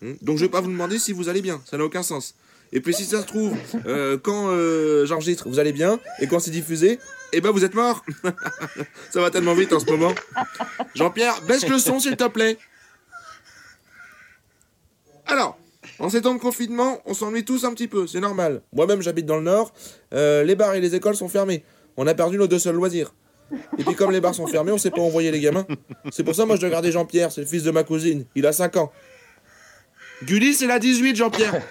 Hmm. 0.00 0.14
Donc 0.22 0.38
je 0.38 0.44
vais 0.44 0.50
pas 0.50 0.60
vous 0.60 0.70
demander 0.70 0.98
si 0.98 1.12
vous 1.12 1.28
allez 1.28 1.42
bien, 1.42 1.60
ça 1.68 1.76
n'a 1.76 1.84
aucun 1.84 2.02
sens. 2.02 2.34
Et 2.72 2.80
puis 2.80 2.94
si 2.94 3.04
ça 3.04 3.20
se 3.22 3.26
trouve, 3.26 3.56
euh, 3.86 4.16
quand 4.18 4.48
euh, 4.50 5.04
j'enregistre, 5.06 5.48
vous 5.48 5.58
allez 5.58 5.72
bien, 5.72 5.98
et 6.20 6.26
quand 6.26 6.38
c'est 6.38 6.50
diffusé, 6.50 6.98
eh 7.32 7.40
ben 7.40 7.50
vous 7.50 7.64
êtes 7.64 7.74
mort. 7.74 8.04
ça 9.10 9.20
va 9.20 9.30
tellement 9.30 9.54
vite 9.54 9.72
en 9.72 9.80
ce 9.80 9.86
moment. 9.86 10.14
Jean-Pierre, 10.94 11.42
baisse 11.42 11.66
le 11.68 11.78
son 11.78 12.00
s'il 12.00 12.16
te 12.16 12.28
plaît. 12.28 12.58
Alors, 15.26 15.58
en 15.98 16.08
ces 16.08 16.22
temps 16.22 16.34
de 16.34 16.40
confinement, 16.40 17.00
on 17.04 17.14
s'ennuie 17.14 17.44
tous 17.44 17.64
un 17.64 17.72
petit 17.74 17.88
peu, 17.88 18.06
c'est 18.06 18.20
normal. 18.20 18.62
Moi-même 18.72 19.02
j'habite 19.02 19.26
dans 19.26 19.36
le 19.36 19.42
nord, 19.42 19.72
euh, 20.14 20.42
les 20.44 20.54
bars 20.54 20.74
et 20.74 20.80
les 20.80 20.94
écoles 20.94 21.16
sont 21.16 21.28
fermés. 21.28 21.64
On 21.96 22.06
a 22.06 22.14
perdu 22.14 22.38
nos 22.38 22.46
deux 22.46 22.58
seuls 22.58 22.76
loisirs. 22.76 23.14
Et 23.78 23.84
puis 23.84 23.94
comme 23.94 24.10
les 24.10 24.20
bars 24.20 24.34
sont 24.34 24.46
fermés, 24.46 24.72
on 24.72 24.78
sait 24.78 24.90
pas 24.90 25.00
où 25.00 25.04
envoyer 25.04 25.30
les 25.30 25.40
gamins. 25.40 25.66
C'est 26.10 26.24
pour 26.24 26.34
ça 26.34 26.46
moi 26.46 26.56
je 26.56 26.60
dois 26.60 26.70
garder 26.70 26.92
Jean-Pierre, 26.92 27.32
c'est 27.32 27.40
le 27.40 27.46
fils 27.46 27.62
de 27.62 27.70
ma 27.70 27.84
cousine. 27.84 28.24
Il 28.34 28.46
a 28.46 28.52
5 28.52 28.76
ans. 28.76 28.92
Gulli, 30.22 30.54
c'est 30.54 30.66
la 30.66 30.78
18, 30.78 31.16
Jean-Pierre. 31.16 31.62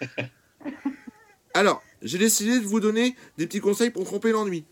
Alors, 1.54 1.82
j'ai 2.02 2.18
décidé 2.18 2.60
de 2.60 2.64
vous 2.64 2.80
donner 2.80 3.16
des 3.38 3.46
petits 3.46 3.60
conseils 3.60 3.90
pour 3.90 4.04
tromper 4.04 4.30
l'ennui. 4.30 4.64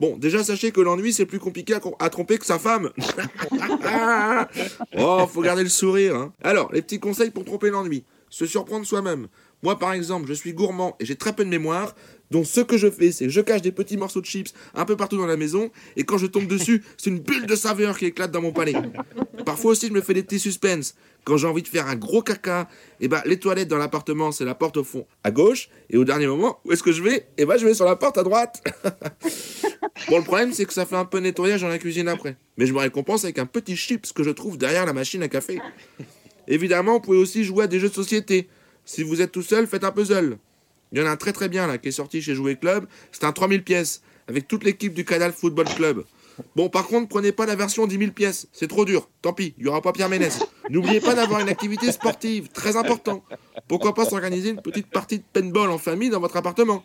Bon, 0.00 0.16
déjà 0.16 0.42
sachez 0.42 0.72
que 0.72 0.80
l'ennui 0.80 1.12
c'est 1.12 1.26
plus 1.26 1.38
compliqué 1.38 1.74
à, 1.74 1.80
à 2.00 2.10
tromper 2.10 2.38
que 2.38 2.46
sa 2.46 2.58
femme. 2.58 2.90
oh, 4.98 5.26
faut 5.32 5.42
garder 5.42 5.62
le 5.62 5.68
sourire. 5.68 6.16
hein. 6.16 6.32
Alors, 6.42 6.72
les 6.72 6.82
petits 6.82 7.00
conseils 7.00 7.30
pour 7.30 7.44
tromper 7.44 7.70
l'ennui. 7.70 8.04
Se 8.30 8.46
surprendre 8.46 8.86
soi-même. 8.86 9.28
Moi, 9.62 9.78
par 9.78 9.92
exemple, 9.92 10.26
je 10.26 10.32
suis 10.32 10.54
gourmand 10.54 10.96
et 10.98 11.04
j'ai 11.04 11.16
très 11.16 11.34
peu 11.34 11.44
de 11.44 11.50
mémoire. 11.50 11.94
Donc 12.30 12.46
ce 12.46 12.62
que 12.62 12.78
je 12.78 12.90
fais, 12.90 13.12
c'est 13.12 13.26
que 13.26 13.30
je 13.30 13.42
cache 13.42 13.60
des 13.60 13.72
petits 13.72 13.98
morceaux 13.98 14.22
de 14.22 14.26
chips 14.26 14.54
un 14.74 14.86
peu 14.86 14.96
partout 14.96 15.18
dans 15.18 15.26
la 15.26 15.36
maison, 15.36 15.70
et 15.96 16.04
quand 16.04 16.16
je 16.16 16.24
tombe 16.26 16.46
dessus, 16.46 16.82
c'est 16.96 17.10
une 17.10 17.18
bulle 17.20 17.46
de 17.46 17.54
saveur 17.54 17.98
qui 17.98 18.06
éclate 18.06 18.30
dans 18.30 18.40
mon 18.40 18.52
palais. 18.52 18.72
Parfois 19.44 19.72
aussi, 19.72 19.88
je 19.88 19.92
me 19.92 20.00
fais 20.00 20.14
des 20.14 20.22
petits 20.22 20.38
suspens. 20.40 20.94
Quand 21.24 21.36
j'ai 21.36 21.46
envie 21.46 21.60
de 21.62 21.68
faire 21.68 21.86
un 21.88 21.94
gros 21.94 22.22
caca, 22.22 22.68
et 23.00 23.06
ben 23.08 23.20
les 23.26 23.38
toilettes 23.38 23.68
dans 23.68 23.76
l'appartement, 23.76 24.32
c'est 24.32 24.46
la 24.46 24.54
porte 24.54 24.78
au 24.78 24.82
fond 24.84 25.06
à 25.22 25.30
gauche, 25.30 25.68
et 25.90 25.98
au 25.98 26.04
dernier 26.04 26.26
moment, 26.26 26.58
où 26.64 26.72
est-ce 26.72 26.82
que 26.82 26.90
je 26.90 27.02
vais? 27.02 27.28
Et 27.36 27.44
ben 27.44 27.58
je 27.58 27.66
vais 27.66 27.74
sur 27.74 27.84
la 27.84 27.96
porte 27.96 28.16
à 28.16 28.22
droite. 28.22 28.64
bon, 30.08 30.18
le 30.18 30.24
problème, 30.24 30.52
c'est 30.52 30.64
que 30.64 30.72
ça 30.72 30.86
fait 30.86 30.96
un 30.96 31.04
peu 31.04 31.18
nettoyage 31.18 31.60
dans 31.60 31.68
la 31.68 31.78
cuisine 31.78 32.08
après. 32.08 32.36
Mais 32.56 32.66
je 32.66 32.72
me 32.72 32.78
récompense 32.78 33.24
avec 33.24 33.38
un 33.38 33.46
petit 33.46 33.76
chips 33.76 34.12
que 34.12 34.22
je 34.22 34.30
trouve 34.30 34.58
derrière 34.58 34.86
la 34.86 34.92
machine 34.92 35.22
à 35.22 35.28
café. 35.28 35.60
Évidemment, 36.48 36.94
vous 36.94 37.00
pouvez 37.00 37.18
aussi 37.18 37.44
jouer 37.44 37.64
à 37.64 37.66
des 37.66 37.80
jeux 37.80 37.88
de 37.88 37.94
société. 37.94 38.48
Si 38.84 39.02
vous 39.02 39.20
êtes 39.20 39.32
tout 39.32 39.42
seul, 39.42 39.66
faites 39.66 39.84
un 39.84 39.92
puzzle. 39.92 40.38
Il 40.92 40.98
y 40.98 41.02
en 41.02 41.06
a 41.06 41.10
un 41.10 41.16
très 41.16 41.32
très 41.32 41.48
bien 41.48 41.66
là 41.66 41.78
qui 41.78 41.88
est 41.88 41.92
sorti 41.92 42.20
chez 42.20 42.34
Jouet 42.34 42.56
Club. 42.56 42.86
C'est 43.12 43.24
un 43.24 43.32
3000 43.32 43.62
pièces 43.62 44.02
avec 44.28 44.46
toute 44.48 44.64
l'équipe 44.64 44.92
du 44.92 45.04
Canal 45.04 45.32
Football 45.32 45.66
Club. 45.74 46.04
Bon, 46.56 46.68
par 46.68 46.86
contre, 46.86 47.08
prenez 47.08 47.32
pas 47.32 47.46
la 47.46 47.54
version 47.54 47.86
10 47.86 47.98
000 47.98 48.10
pièces. 48.12 48.48
C'est 48.52 48.68
trop 48.68 48.84
dur. 48.84 49.08
Tant 49.20 49.32
pis, 49.32 49.54
il 49.58 49.64
y 49.64 49.68
aura 49.68 49.80
pas 49.82 49.92
Pierre 49.92 50.08
Ménès. 50.08 50.40
N'oubliez 50.70 51.00
pas 51.00 51.14
d'avoir 51.14 51.40
une 51.40 51.48
activité 51.48 51.92
sportive, 51.92 52.48
très 52.48 52.76
important. 52.76 53.24
Pourquoi 53.68 53.94
pas 53.94 54.04
s'organiser 54.04 54.50
une 54.50 54.60
petite 54.60 54.88
partie 54.88 55.18
de 55.18 55.24
paintball 55.32 55.70
en 55.70 55.78
famille 55.78 56.10
dans 56.10 56.20
votre 56.20 56.36
appartement? 56.36 56.82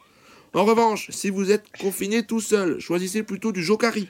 En 0.58 0.65
revanche, 0.65 1.12
si 1.12 1.30
vous 1.30 1.52
êtes 1.52 1.65
confiné 1.80 2.24
tout 2.24 2.41
seul, 2.41 2.80
choisissez 2.80 3.22
plutôt 3.22 3.52
du 3.52 3.62
jokari. 3.63 4.08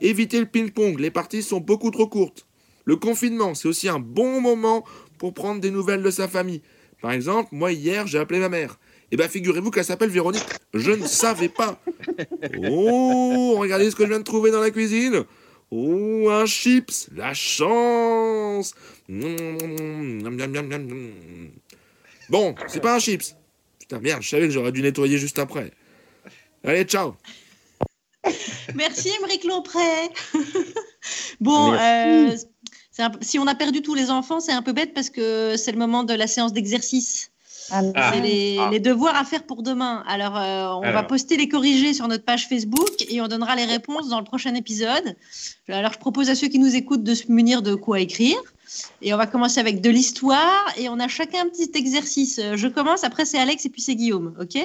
Évitez 0.00 0.40
le 0.40 0.46
ping-pong, 0.46 0.98
les 0.98 1.12
parties 1.12 1.44
sont 1.44 1.60
beaucoup 1.60 1.92
trop 1.92 2.08
courtes. 2.08 2.44
Le 2.86 2.96
confinement, 2.96 3.54
c'est 3.54 3.68
aussi 3.68 3.88
un 3.88 4.00
bon 4.00 4.40
moment 4.40 4.84
pour 5.16 5.32
prendre 5.32 5.60
des 5.60 5.70
nouvelles 5.70 6.02
de 6.02 6.10
sa 6.10 6.26
famille. 6.26 6.60
Par 7.00 7.12
exemple, 7.12 7.50
moi 7.52 7.70
hier, 7.70 8.08
j'ai 8.08 8.18
appelé 8.18 8.40
ma 8.40 8.48
mère. 8.48 8.80
Eh 9.12 9.16
bien, 9.16 9.28
figurez-vous 9.28 9.70
qu'elle 9.70 9.84
s'appelle 9.84 10.10
Véronique. 10.10 10.42
Je 10.74 10.90
ne 10.90 11.06
savais 11.06 11.48
pas. 11.48 11.80
Oh, 12.68 13.54
regardez 13.56 13.88
ce 13.88 13.94
que 13.94 14.02
je 14.02 14.08
viens 14.08 14.18
de 14.18 14.24
trouver 14.24 14.50
dans 14.50 14.60
la 14.60 14.72
cuisine. 14.72 15.22
Oh, 15.70 16.28
un 16.30 16.46
chips. 16.46 17.08
La 17.14 17.32
chance. 17.32 18.74
Bon, 22.28 22.56
c'est 22.66 22.82
pas 22.82 22.96
un 22.96 22.98
chips. 22.98 23.36
Putain, 23.88 24.00
merde, 24.00 24.22
je 24.22 24.28
savais 24.28 24.46
que 24.46 24.52
j'aurais 24.52 24.72
dû 24.72 24.82
nettoyer 24.82 25.16
juste 25.16 25.38
après. 25.38 25.70
Allez, 26.64 26.84
ciao. 26.84 27.14
Merci, 28.74 29.10
Émeric 29.20 29.44
Lompré. 29.44 29.80
bon, 31.40 31.72
euh, 31.72 32.36
un 32.98 33.12
si 33.20 33.38
on 33.38 33.46
a 33.46 33.54
perdu 33.54 33.82
tous 33.82 33.94
les 33.94 34.10
enfants, 34.10 34.40
c'est 34.40 34.52
un 34.52 34.62
peu 34.62 34.72
bête 34.72 34.92
parce 34.92 35.10
que 35.10 35.54
c'est 35.56 35.70
le 35.70 35.78
moment 35.78 36.02
de 36.02 36.14
la 36.14 36.26
séance 36.26 36.52
d'exercice. 36.52 37.30
Ah, 37.70 37.82
C'est 38.12 38.20
les, 38.20 38.58
Ah. 38.58 38.70
les 38.72 38.80
devoirs 38.80 39.16
à 39.16 39.24
faire 39.24 39.44
pour 39.44 39.62
demain. 39.62 40.02
Alors, 40.06 40.36
euh, 40.36 40.88
on 40.88 40.92
va 40.92 41.02
poster 41.02 41.36
les 41.36 41.48
corrigés 41.48 41.94
sur 41.94 42.06
notre 42.08 42.24
page 42.24 42.48
Facebook 42.48 43.04
et 43.08 43.20
on 43.20 43.28
donnera 43.28 43.56
les 43.56 43.64
réponses 43.64 44.08
dans 44.08 44.18
le 44.18 44.24
prochain 44.24 44.54
épisode. 44.54 45.16
Alors, 45.68 45.92
je 45.92 45.98
propose 45.98 46.30
à 46.30 46.34
ceux 46.34 46.48
qui 46.48 46.58
nous 46.58 46.74
écoutent 46.76 47.02
de 47.02 47.14
se 47.14 47.30
munir 47.30 47.62
de 47.62 47.74
quoi 47.74 48.00
écrire. 48.00 48.36
Et 49.02 49.14
on 49.14 49.16
va 49.16 49.26
commencer 49.26 49.60
avec 49.60 49.80
de 49.80 49.90
l'histoire 49.90 50.64
et 50.76 50.88
on 50.88 50.98
a 50.98 51.08
chacun 51.08 51.42
un 51.42 51.48
petit 51.48 51.70
exercice. 51.74 52.38
Euh, 52.38 52.56
Je 52.56 52.68
commence, 52.68 53.04
après 53.04 53.24
c'est 53.24 53.38
Alex 53.38 53.64
et 53.66 53.68
puis 53.68 53.80
c'est 53.82 53.94
Guillaume. 53.94 54.34
Ok? 54.40 54.58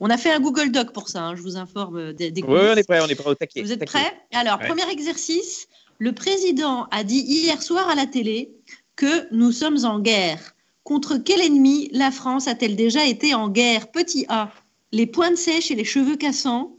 On 0.00 0.10
a 0.10 0.16
fait 0.18 0.30
un 0.32 0.40
Google 0.40 0.70
Doc 0.70 0.92
pour 0.92 1.08
ça, 1.08 1.22
hein, 1.22 1.36
je 1.36 1.42
vous 1.42 1.56
informe 1.56 1.96
euh, 1.98 2.12
des, 2.12 2.30
des 2.30 2.42
Oui, 2.42 2.48
coulisses. 2.48 2.62
on 2.72 2.76
est 2.76 2.84
prêt, 2.84 3.00
on 3.02 3.06
est 3.08 3.14
prêt 3.14 3.30
au 3.30 3.34
taquet. 3.34 3.62
Vous 3.62 3.72
êtes 3.72 3.78
taquet. 3.80 3.92
prêts? 3.92 4.12
Alors, 4.32 4.58
Ouais. 4.60 4.66
premier 4.68 4.88
exercice. 4.90 5.68
Le 5.98 6.12
président 6.12 6.86
a 6.90 7.04
dit 7.04 7.20
hier 7.20 7.62
soir 7.62 7.88
à 7.88 7.94
la 7.94 8.06
télé 8.06 8.52
que 8.96 9.32
nous 9.34 9.52
sommes 9.52 9.84
en 9.84 9.98
guerre. 10.00 10.54
Contre 10.84 11.16
quel 11.16 11.40
ennemi 11.40 11.88
la 11.92 12.10
France 12.10 12.46
a-t-elle 12.48 12.76
déjà 12.76 13.06
été 13.06 13.34
en 13.34 13.48
guerre? 13.48 13.90
Petit 13.90 14.26
A, 14.28 14.52
les 14.92 15.06
pointes 15.06 15.36
sèches 15.38 15.70
et 15.70 15.74
les 15.74 15.84
cheveux 15.84 16.16
cassants. 16.16 16.76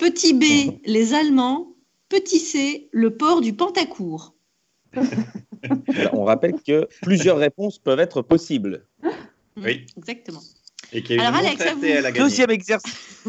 Petit 0.00 0.32
B, 0.32 0.44
les 0.86 1.12
Allemands. 1.14 1.68
Petit 2.08 2.38
C, 2.40 2.88
le 2.92 3.16
port 3.16 3.40
du 3.42 3.52
Pantacourt. 3.52 4.34
Alors, 5.96 6.14
on 6.14 6.24
rappelle 6.24 6.54
que 6.66 6.88
plusieurs 7.02 7.38
réponses 7.38 7.78
peuvent 7.78 8.00
être 8.00 8.22
possibles. 8.22 8.86
Oui. 9.56 9.86
Exactement. 9.96 10.42
Et 10.92 11.02
qu'il 11.02 11.16
y 11.16 11.18
a 11.20 11.26
Alors, 11.28 11.40
une 11.40 11.46
Alex, 11.46 11.62
à 11.66 11.74
vous. 11.74 11.84
à. 11.84 12.12
Deuxième 12.12 12.50
exercice. 12.50 13.24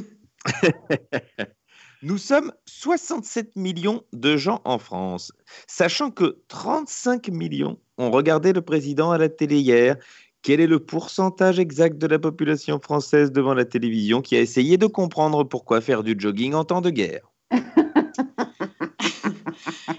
Nous 2.04 2.18
sommes 2.20 2.52
67 2.68 3.56
millions 3.56 4.04
de 4.14 4.38
gens 4.38 4.62
en 4.66 4.78
France, 4.78 5.32
sachant 5.66 6.12
que 6.12 6.38
35 6.48 7.30
millions 7.30 7.80
ont 7.98 8.12
regardé 8.12 8.54
le 8.54 8.62
président 8.62 9.10
à 9.12 9.18
la 9.18 9.30
télé 9.30 9.58
hier. 9.60 9.96
Quel 10.44 10.62
est 10.62 10.68
le 10.68 10.80
pourcentage 10.80 11.58
exact 11.60 11.98
de 11.98 12.06
la 12.06 12.20
population 12.20 12.80
française 12.80 13.32
devant 13.32 13.56
la 13.56 13.66
télévision 13.66 14.22
qui 14.22 14.38
a 14.38 14.42
essayé 14.42 14.78
de 14.78 14.86
comprendre 14.86 15.44
pourquoi 15.44 15.82
faire 15.82 16.04
du 16.04 16.16
jogging 16.18 16.54
en 16.54 16.64
temps 16.64 16.82
de 16.82 16.92
guerre? 16.92 17.32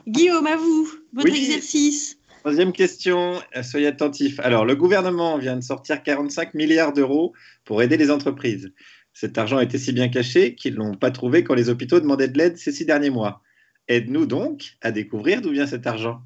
Guillaume, 0.06 0.46
à 0.46 0.56
vous, 0.56 0.88
votre 1.12 1.30
Oui. 1.32 1.38
exercice. 1.38 2.17
Troisième 2.40 2.72
question, 2.72 3.40
euh, 3.56 3.62
soyez 3.62 3.86
attentifs. 3.88 4.38
Alors, 4.40 4.64
le 4.64 4.76
gouvernement 4.76 5.38
vient 5.38 5.56
de 5.56 5.60
sortir 5.62 6.02
45 6.02 6.54
milliards 6.54 6.92
d'euros 6.92 7.32
pour 7.64 7.82
aider 7.82 7.96
les 7.96 8.10
entreprises. 8.10 8.72
Cet 9.12 9.38
argent 9.38 9.58
était 9.58 9.78
si 9.78 9.92
bien 9.92 10.08
caché 10.08 10.54
qu'ils 10.54 10.74
ne 10.74 10.78
l'ont 10.78 10.94
pas 10.94 11.10
trouvé 11.10 11.42
quand 11.42 11.54
les 11.54 11.68
hôpitaux 11.68 11.98
demandaient 11.98 12.28
de 12.28 12.38
l'aide 12.38 12.56
ces 12.56 12.70
six 12.70 12.86
derniers 12.86 13.10
mois. 13.10 13.42
Aide-nous 13.88 14.26
donc 14.26 14.76
à 14.80 14.92
découvrir 14.92 15.40
d'où 15.40 15.50
vient 15.50 15.66
cet 15.66 15.86
argent. 15.86 16.20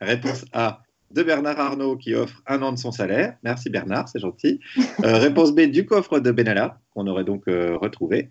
Réponse 0.00 0.44
A, 0.52 0.82
de 1.14 1.22
Bernard 1.22 1.58
Arnault 1.60 1.96
qui 1.96 2.14
offre 2.14 2.42
un 2.46 2.60
an 2.62 2.72
de 2.72 2.78
son 2.78 2.90
salaire. 2.90 3.36
Merci 3.42 3.70
Bernard, 3.70 4.08
c'est 4.08 4.18
gentil. 4.18 4.60
Euh, 5.04 5.18
réponse 5.18 5.54
B, 5.54 5.62
du 5.62 5.86
coffre 5.86 6.18
de 6.18 6.30
Benalla, 6.30 6.80
qu'on 6.92 7.06
aurait 7.06 7.24
donc 7.24 7.44
euh, 7.48 7.76
retrouvé. 7.76 8.28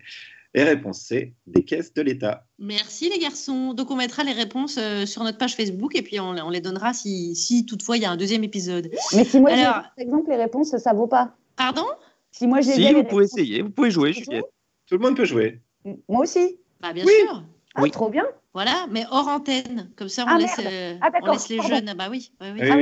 Et 0.56 0.62
réponse 0.62 1.00
C, 1.00 1.34
des 1.48 1.64
caisses 1.64 1.92
de 1.94 2.02
l'État. 2.02 2.46
Merci 2.60 3.10
les 3.10 3.18
garçons. 3.18 3.74
Donc 3.74 3.90
on 3.90 3.96
mettra 3.96 4.22
les 4.22 4.32
réponses 4.32 4.78
euh, 4.78 5.04
sur 5.04 5.24
notre 5.24 5.36
page 5.38 5.56
Facebook 5.56 5.96
et 5.96 6.02
puis 6.02 6.20
on, 6.20 6.28
on 6.30 6.50
les 6.50 6.60
donnera 6.60 6.92
si, 6.94 7.34
si 7.34 7.66
toutefois 7.66 7.96
il 7.96 8.04
y 8.04 8.06
a 8.06 8.10
un 8.12 8.16
deuxième 8.16 8.44
épisode. 8.44 8.88
Mais 9.14 9.24
si 9.24 9.40
moi 9.40 9.50
j'ai, 9.54 9.62
Alors- 9.62 9.82
par 9.82 9.92
exemple, 9.98 10.30
les 10.30 10.36
réponses, 10.36 10.76
ça 10.76 10.92
vaut 10.92 11.08
pas. 11.08 11.34
Pardon? 11.56 11.84
Si 12.30 12.46
moi 12.46 12.60
j'ai 12.60 12.72
Si, 12.72 12.80
vous 12.82 12.86
pouvez 12.88 12.94
réponses- 13.02 13.22
essayer, 13.38 13.62
vous 13.62 13.70
pouvez 13.70 13.90
jouer, 13.90 14.12
Juliette. 14.12 14.44
Tout 14.86 14.94
le 14.96 15.00
monde 15.00 15.16
peut 15.16 15.24
jouer. 15.24 15.60
Moi 16.08 16.22
aussi. 16.22 16.56
Bah, 16.80 16.92
bien 16.92 17.04
Oui. 17.04 17.12
sûr. 17.26 17.42
Ah, 17.74 17.82
Oui. 17.82 17.90
trop 17.90 18.08
bien. 18.08 18.24
Voilà, 18.52 18.86
mais 18.90 19.04
hors 19.10 19.26
antenne. 19.26 19.90
Comme 19.96 20.08
ça, 20.08 20.24
on, 20.24 20.28
Ah, 20.28 20.38
laisse, 20.38 20.56
euh, 20.64 20.96
Ah, 21.00 21.10
on 21.22 21.32
laisse 21.32 21.48
les 21.48 21.56
pardon. 21.56 21.74
jeunes. 21.74 21.88
Ah, 21.88 21.94
bah 21.94 22.06
oui. 22.10 22.30
oui, 22.40 22.48
oui. 22.54 22.60
Ah 22.70 22.76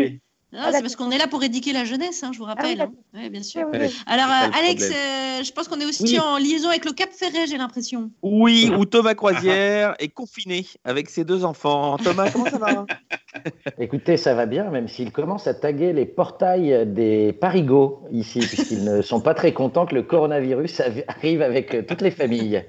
Ah, 0.54 0.58
c'est 0.66 0.72
d'accord. 0.72 0.82
parce 0.82 0.96
qu'on 0.96 1.10
est 1.10 1.18
là 1.18 1.26
pour 1.28 1.42
éduquer 1.42 1.72
la 1.72 1.84
jeunesse, 1.86 2.22
hein, 2.22 2.30
je 2.32 2.38
vous 2.38 2.44
rappelle. 2.44 2.76
d'accord. 2.78 2.94
hein. 3.14 3.20
Oui, 3.22 3.30
bien 3.30 3.42
sûr. 3.42 3.66
Oui. 3.72 3.78
Alors, 4.06 4.26
C'est 4.28 4.44
euh, 4.44 4.48
le 4.48 4.56
Alex, 4.58 4.82
euh, 4.90 5.42
je 5.44 5.52
pense 5.52 5.66
qu'on 5.68 5.80
est 5.80 5.86
aussi 5.86 6.02
Oui. 6.04 6.20
en 6.20 6.36
liaison 6.36 6.68
avec 6.68 6.84
le 6.84 6.92
Cap 6.92 7.10
Ferret, 7.12 7.46
j'ai 7.46 7.56
l'impression. 7.56 8.10
Oui, 8.22 8.70
où 8.76 8.84
Thomas 8.84 9.14
Croisière 9.14 9.94
est 9.98 10.08
confiné 10.10 10.66
avec 10.84 11.08
ses 11.08 11.24
deux 11.24 11.44
enfants. 11.44 11.96
Thomas, 12.04 12.30
comment 12.30 12.46
ça 12.50 12.58
va? 12.58 12.84
Écoutez, 13.78 14.16
ça 14.16 14.34
va 14.34 14.46
bien, 14.46 14.70
même 14.70 14.88
s'ils 14.88 15.12
commencent 15.12 15.46
à 15.46 15.54
taguer 15.54 15.92
les 15.92 16.06
portails 16.06 16.84
des 16.86 17.32
parigots 17.32 18.00
ici, 18.10 18.40
puisqu'ils 18.40 18.84
ne 18.84 19.02
sont 19.02 19.20
pas 19.20 19.34
très 19.34 19.52
contents 19.52 19.86
que 19.86 19.94
le 19.94 20.02
coronavirus 20.02 20.80
av- 20.80 21.04
arrive 21.08 21.42
avec 21.42 21.86
toutes 21.86 22.02
les 22.02 22.10
familles. 22.10 22.64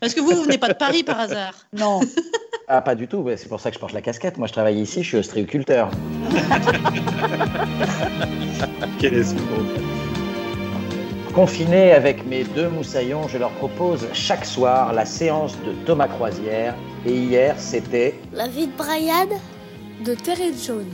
Parce 0.00 0.14
que 0.14 0.20
vous, 0.20 0.30
vous 0.30 0.42
venez 0.44 0.58
pas 0.58 0.68
de 0.68 0.74
Paris 0.74 1.02
par 1.04 1.20
hasard. 1.20 1.54
Non. 1.72 2.00
Ah, 2.68 2.82
pas 2.82 2.96
du 2.96 3.06
tout, 3.06 3.24
c'est 3.36 3.48
pour 3.48 3.60
ça 3.60 3.70
que 3.70 3.76
je 3.76 3.80
porte 3.80 3.92
la 3.92 4.00
casquette. 4.02 4.38
Moi, 4.38 4.48
je 4.48 4.52
travaille 4.52 4.80
ici, 4.80 5.04
je 5.04 5.08
suis 5.10 5.18
ostréiculteur. 5.18 5.88
Quel 8.98 9.14
escroc. 9.14 9.44
Confiné 11.32 11.92
avec 11.92 12.26
mes 12.26 12.42
deux 12.42 12.68
moussaillons, 12.68 13.28
je 13.28 13.38
leur 13.38 13.50
propose 13.50 14.08
chaque 14.14 14.44
soir 14.44 14.92
la 14.94 15.04
séance 15.04 15.56
de 15.64 15.74
Thomas 15.84 16.08
Croisière. 16.08 16.74
Et 17.04 17.12
hier, 17.12 17.54
c'était 17.58 18.14
La 18.32 18.48
vie 18.48 18.66
de 18.66 18.72
Brian? 18.76 19.28
De 20.04 20.14
Terry 20.14 20.52
Jones. 20.64 20.84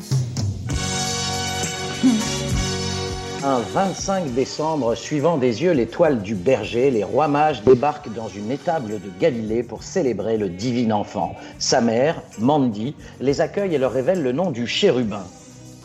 Un 3.45 3.59
25 3.59 4.35
décembre, 4.35 4.95
suivant 4.95 5.37
des 5.37 5.65
yeux 5.65 5.73
l'étoile 5.73 6.23
du 6.23 6.37
berger, 6.37 6.93
les 6.93 7.03
rois 7.03 7.27
mages 7.27 7.65
débarquent 7.65 8.13
dans 8.15 8.29
une 8.29 8.53
étable 8.53 9.01
de 9.01 9.11
Galilée 9.19 9.65
pour 9.65 9.83
célébrer 9.83 10.37
le 10.37 10.49
divin 10.49 10.93
enfant. 10.93 11.35
Sa 11.59 11.81
mère, 11.81 12.23
Mandy, 12.39 12.95
les 13.21 13.41
accueille 13.41 13.75
et 13.75 13.79
leur 13.79 13.93
révèle 13.93 14.23
le 14.23 14.31
nom 14.31 14.53
du 14.53 14.69
chérubin, 14.69 15.27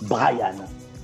Brian. 0.04 0.54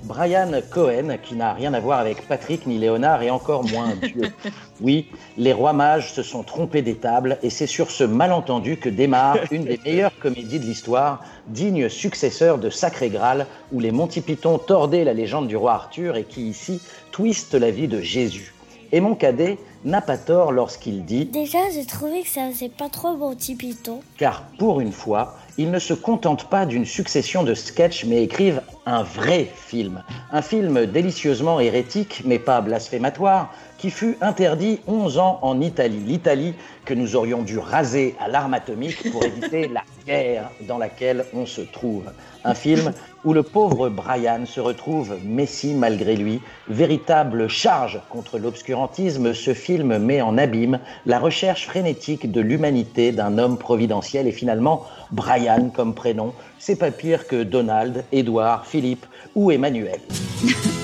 Brian 0.03 0.51
Cohen, 0.69 1.17
qui 1.23 1.35
n'a 1.35 1.53
rien 1.53 1.73
à 1.73 1.79
voir 1.79 1.99
avec 1.99 2.27
Patrick 2.27 2.67
ni 2.67 2.77
Léonard 2.77 3.23
et 3.23 3.29
encore 3.29 3.63
moins 3.63 3.93
Dieu. 4.01 4.33
Oui, 4.81 5.07
les 5.37 5.53
rois 5.53 5.73
mages 5.73 6.11
se 6.11 6.23
sont 6.23 6.43
trompés 6.43 6.81
d'étable 6.81 7.37
et 7.41 7.49
c'est 7.49 7.67
sur 7.67 7.89
ce 7.89 8.03
malentendu 8.03 8.77
que 8.77 8.89
démarre 8.89 9.37
une 9.51 9.63
des 9.63 9.79
meilleures 9.85 10.17
comédies 10.19 10.59
de 10.59 10.65
l'histoire, 10.65 11.23
digne 11.47 11.87
successeur 11.87 12.57
de 12.57 12.69
Sacré 12.69 13.09
Graal, 13.09 13.47
où 13.71 13.79
les 13.79 13.91
Monty 13.91 14.21
Python 14.21 14.57
tordaient 14.57 15.05
la 15.05 15.13
légende 15.13 15.47
du 15.47 15.55
roi 15.55 15.73
Arthur 15.73 16.17
et 16.17 16.25
qui 16.25 16.49
ici 16.49 16.81
twiste 17.11 17.53
la 17.53 17.71
vie 17.71 17.87
de 17.87 18.01
Jésus. 18.01 18.53
Et 18.91 18.99
mon 18.99 19.15
cadet 19.15 19.57
n'a 19.85 20.01
pas 20.01 20.17
tort 20.17 20.51
lorsqu'il 20.51 21.05
dit 21.05 21.25
Déjà, 21.25 21.59
j'ai 21.73 21.85
trouvé 21.85 22.21
que 22.21 22.29
ça 22.29 22.49
faisait 22.49 22.69
pas 22.69 22.89
trop 22.89 23.15
bon 23.15 23.35
petit 23.35 23.57
car 24.17 24.43
pour 24.57 24.81
une 24.81 24.91
fois, 24.91 25.37
ils 25.57 25.69
ne 25.69 25.79
se 25.79 25.93
contentent 25.93 26.49
pas 26.49 26.65
d'une 26.65 26.85
succession 26.85 27.43
de 27.43 27.53
sketchs, 27.53 28.05
mais 28.05 28.23
écrivent 28.23 28.61
un 28.85 29.03
vrai 29.03 29.47
film. 29.55 30.03
Un 30.31 30.41
film 30.41 30.85
délicieusement 30.85 31.59
hérétique, 31.59 32.23
mais 32.25 32.39
pas 32.39 32.61
blasphématoire, 32.61 33.53
qui 33.77 33.91
fut 33.91 34.17
interdit 34.21 34.79
11 34.87 35.17
ans 35.19 35.39
en 35.41 35.61
Italie. 35.61 36.01
L'Italie 36.05 36.55
que 36.85 36.93
nous 36.93 37.15
aurions 37.15 37.43
dû 37.43 37.59
raser 37.59 38.15
à 38.19 38.27
l'arme 38.27 38.53
atomique 38.53 39.11
pour 39.11 39.23
éviter 39.23 39.67
la 39.67 39.83
guerre 40.05 40.49
dans 40.67 40.77
laquelle 40.77 41.25
on 41.33 41.45
se 41.45 41.61
trouve. 41.61 42.11
Un 42.43 42.55
film 42.55 42.93
où 43.23 43.33
le 43.33 43.43
pauvre 43.43 43.89
Brian 43.89 44.45
se 44.45 44.59
retrouve 44.59 45.17
messie 45.23 45.73
malgré 45.73 46.15
lui. 46.15 46.41
Véritable 46.67 47.47
charge 47.47 48.01
contre 48.09 48.37
l'obscurantisme, 48.37 49.33
ce 49.33 49.53
film 49.53 49.97
met 49.97 50.21
en 50.21 50.37
abîme 50.37 50.79
la 51.05 51.19
recherche 51.19 51.65
frénétique 51.65 52.31
de 52.31 52.41
l'humanité 52.41 53.11
d'un 53.11 53.37
homme 53.37 53.57
providentiel 53.57 54.27
et 54.27 54.31
finalement 54.31 54.85
Brian 55.11 55.69
comme 55.69 55.93
prénom, 55.93 56.33
c'est 56.59 56.77
pas 56.77 56.91
pire 56.91 57.27
que 57.27 57.43
Donald, 57.43 58.03
Édouard, 58.11 58.65
Philippe 58.65 59.05
ou 59.35 59.51
Emmanuel. 59.51 59.99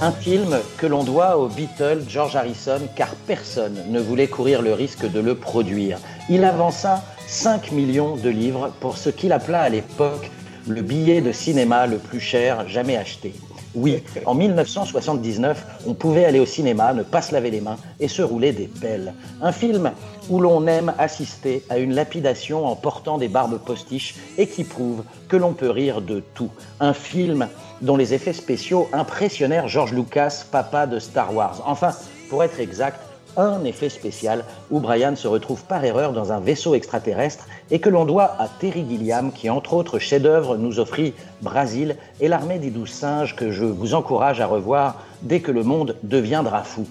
Un 0.00 0.10
film 0.10 0.58
que 0.78 0.86
l'on 0.88 1.04
doit 1.04 1.38
au 1.38 1.46
Beatle 1.46 2.02
George 2.08 2.34
Harrison 2.34 2.80
car 2.96 3.10
personne 3.28 3.78
ne 3.88 4.00
voulait 4.00 4.26
courir 4.26 4.60
le 4.60 4.72
risque 4.72 5.08
de 5.08 5.20
le 5.20 5.36
produire. 5.36 6.00
Il 6.28 6.42
avança 6.42 7.04
5 7.32 7.72
millions 7.72 8.16
de 8.16 8.28
livres 8.28 8.70
pour 8.78 8.98
ce 8.98 9.08
qu'il 9.08 9.32
appela 9.32 9.62
à 9.62 9.68
l'époque 9.70 10.30
le 10.68 10.82
billet 10.82 11.22
de 11.22 11.32
cinéma 11.32 11.86
le 11.86 11.96
plus 11.96 12.20
cher 12.20 12.68
jamais 12.68 12.98
acheté. 12.98 13.32
Oui, 13.74 14.02
en 14.26 14.34
1979, 14.34 15.64
on 15.86 15.94
pouvait 15.94 16.26
aller 16.26 16.40
au 16.40 16.46
cinéma, 16.46 16.92
ne 16.92 17.02
pas 17.02 17.22
se 17.22 17.32
laver 17.32 17.50
les 17.50 17.62
mains 17.62 17.78
et 18.00 18.06
se 18.06 18.20
rouler 18.20 18.52
des 18.52 18.66
pelles. 18.66 19.14
Un 19.40 19.50
film 19.50 19.92
où 20.28 20.40
l'on 20.40 20.66
aime 20.66 20.92
assister 20.98 21.64
à 21.70 21.78
une 21.78 21.94
lapidation 21.94 22.66
en 22.66 22.76
portant 22.76 23.16
des 23.16 23.28
barbes 23.28 23.58
postiches 23.64 24.14
et 24.36 24.46
qui 24.46 24.64
prouve 24.64 25.02
que 25.28 25.38
l'on 25.38 25.54
peut 25.54 25.70
rire 25.70 26.02
de 26.02 26.22
tout. 26.34 26.50
Un 26.80 26.92
film 26.92 27.48
dont 27.80 27.96
les 27.96 28.12
effets 28.12 28.34
spéciaux 28.34 28.90
impressionnèrent 28.92 29.68
George 29.68 29.94
Lucas, 29.94 30.44
papa 30.52 30.86
de 30.86 30.98
Star 30.98 31.34
Wars. 31.34 31.62
Enfin, 31.64 31.92
pour 32.28 32.44
être 32.44 32.60
exact, 32.60 33.00
un 33.36 33.64
effet 33.64 33.88
spécial 33.88 34.44
où 34.70 34.80
Brian 34.80 35.16
se 35.16 35.28
retrouve 35.28 35.64
par 35.64 35.84
erreur 35.84 36.12
dans 36.12 36.32
un 36.32 36.40
vaisseau 36.40 36.74
extraterrestre 36.74 37.46
et 37.70 37.78
que 37.78 37.88
l'on 37.88 38.04
doit 38.04 38.36
à 38.38 38.48
Terry 38.48 38.84
Gilliam 38.88 39.32
qui, 39.32 39.50
entre 39.50 39.74
autres 39.74 39.98
chefs-d'œuvre, 39.98 40.56
nous 40.56 40.80
offrit 40.80 41.14
Brasil 41.40 41.96
et 42.20 42.28
l'armée 42.28 42.58
des 42.58 42.70
douze 42.70 42.90
singes 42.90 43.36
que 43.36 43.50
je 43.50 43.64
vous 43.64 43.94
encourage 43.94 44.40
à 44.40 44.46
revoir 44.46 45.02
dès 45.22 45.40
que 45.40 45.52
le 45.52 45.62
monde 45.62 45.96
deviendra 46.02 46.62
fou. 46.62 46.86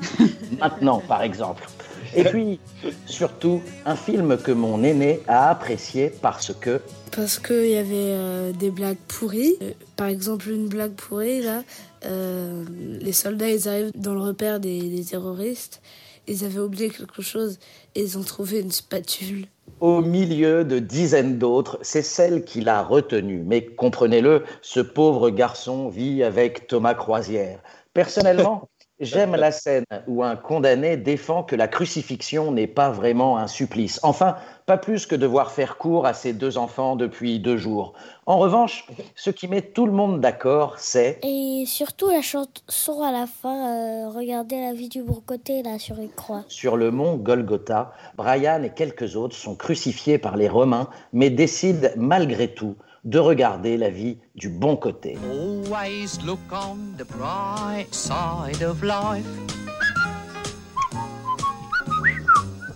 Maintenant, 0.60 1.02
par 1.06 1.22
exemple. 1.22 1.68
Et 2.14 2.24
puis, 2.24 2.60
surtout, 3.06 3.62
un 3.86 3.96
film 3.96 4.36
que 4.36 4.52
mon 4.52 4.82
aîné 4.82 5.20
a 5.28 5.48
apprécié 5.48 6.12
parce 6.20 6.52
que 6.52 6.80
Parce 7.14 7.38
qu'il 7.38 7.70
y 7.70 7.76
avait 7.76 7.88
euh, 7.92 8.52
des 8.52 8.70
blagues 8.70 8.98
pourries. 9.08 9.56
Euh, 9.62 9.72
Par 9.96 10.08
exemple, 10.08 10.50
une 10.50 10.68
blague 10.68 10.92
pourrie, 10.92 11.42
là, 11.42 11.62
euh, 12.04 12.64
les 13.00 13.12
soldats, 13.12 13.50
ils 13.50 13.68
arrivent 13.68 13.92
dans 13.94 14.14
le 14.14 14.20
repère 14.20 14.60
des, 14.60 14.80
des 14.80 15.04
terroristes. 15.04 15.80
Ils 16.28 16.44
avaient 16.44 16.60
oublié 16.60 16.88
quelque 16.90 17.22
chose 17.22 17.58
et 17.94 18.02
ils 18.02 18.18
ont 18.18 18.22
trouvé 18.22 18.60
une 18.60 18.70
spatule. 18.70 19.46
Au 19.80 20.00
milieu 20.00 20.64
de 20.64 20.78
dizaines 20.78 21.38
d'autres, 21.38 21.78
c'est 21.82 22.02
celle 22.02 22.44
qui 22.44 22.60
l'a 22.60 22.82
retenu. 22.82 23.42
Mais 23.44 23.64
comprenez-le, 23.66 24.44
ce 24.60 24.78
pauvre 24.80 25.30
garçon 25.30 25.88
vit 25.88 26.22
avec 26.22 26.68
Thomas 26.68 26.94
Croisière. 26.94 27.60
Personnellement, 27.92 28.68
j'aime 29.02 29.36
la 29.36 29.52
scène 29.52 29.84
où 30.06 30.22
un 30.22 30.36
condamné 30.36 30.96
défend 30.96 31.42
que 31.42 31.56
la 31.56 31.68
crucifixion 31.68 32.52
n'est 32.52 32.66
pas 32.66 32.90
vraiment 32.90 33.36
un 33.36 33.46
supplice. 33.46 34.00
Enfin, 34.02 34.36
pas 34.66 34.78
plus 34.78 35.06
que 35.06 35.14
devoir 35.14 35.50
faire 35.50 35.76
court 35.76 36.06
à 36.06 36.14
ses 36.14 36.32
deux 36.32 36.56
enfants 36.56 36.96
depuis 36.96 37.40
deux 37.40 37.56
jours. 37.56 37.94
En 38.26 38.38
revanche, 38.38 38.86
ce 39.16 39.30
qui 39.30 39.48
met 39.48 39.62
tout 39.62 39.86
le 39.86 39.92
monde 39.92 40.20
d'accord, 40.20 40.78
c'est 40.78 41.18
Et 41.24 41.64
surtout 41.66 42.08
la 42.08 42.22
chanson 42.22 43.02
à 43.02 43.10
la 43.10 43.26
fin, 43.26 44.06
euh, 44.06 44.08
regardez 44.10 44.60
la 44.60 44.72
vie 44.72 44.88
du 44.88 45.02
bon 45.02 45.20
côté 45.26 45.62
là 45.62 45.78
sur 45.78 45.98
une 45.98 46.10
croix. 46.10 46.44
Sur 46.48 46.76
le 46.76 46.90
mont 46.90 47.16
Golgotha, 47.16 47.92
Brian 48.16 48.62
et 48.62 48.70
quelques 48.70 49.16
autres 49.16 49.36
sont 49.36 49.56
crucifiés 49.56 50.18
par 50.18 50.36
les 50.36 50.48
Romains, 50.48 50.88
mais 51.12 51.30
décident 51.30 51.88
malgré 51.96 52.54
tout 52.54 52.76
de 53.04 53.18
regarder 53.18 53.76
la 53.76 53.90
vie 53.90 54.18
du 54.34 54.48
bon 54.48 54.76
côté. 54.76 55.18
Always 55.30 56.18
look 56.24 56.40
on 56.50 56.96
the 56.96 57.04
bright 57.04 57.92
side 57.92 58.62
of 58.62 58.82
life. 58.82 59.26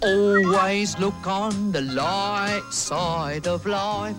Always 0.03 0.99
look 0.99 1.27
on 1.27 1.73
the 1.73 1.81
light 1.81 2.63
side 2.71 3.47
of 3.47 3.65
life. 3.67 4.17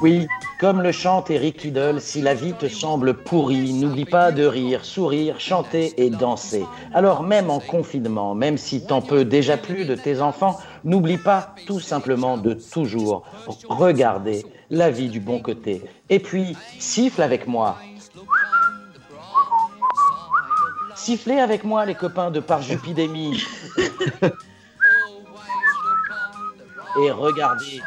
Oui, 0.00 0.26
comme 0.58 0.82
le 0.82 0.90
chante 0.90 1.30
Eric 1.30 1.64
Idle, 1.64 2.00
si 2.00 2.20
la 2.20 2.34
vie 2.34 2.52
te 2.52 2.68
semble 2.68 3.14
pourrie, 3.14 3.72
n'oublie 3.72 4.04
pas 4.04 4.32
de 4.32 4.44
rire, 4.44 4.84
sourire, 4.84 5.38
chanter 5.38 5.94
et 5.96 6.10
danser. 6.10 6.66
Alors 6.92 7.22
même 7.22 7.48
en 7.48 7.60
confinement, 7.60 8.34
même 8.34 8.58
si 8.58 8.84
t'en 8.84 9.00
peux 9.00 9.24
déjà 9.24 9.56
plus 9.56 9.84
de 9.84 9.94
tes 9.94 10.20
enfants, 10.20 10.58
n'oublie 10.82 11.18
pas 11.18 11.54
tout 11.66 11.78
simplement 11.78 12.36
de 12.36 12.54
toujours 12.54 13.22
regarder 13.68 14.44
la 14.70 14.90
vie 14.90 15.08
du 15.08 15.20
bon 15.20 15.40
côté. 15.40 15.84
Et 16.10 16.18
puis, 16.18 16.56
siffle 16.80 17.22
avec 17.22 17.46
moi. 17.46 17.78
Sifflez 20.96 21.38
avec 21.38 21.62
moi 21.62 21.86
les 21.86 21.94
copains 21.94 22.32
de 22.32 22.40
Parjupidémie. 22.40 23.40
et 27.00 27.10
regardez 27.12 27.80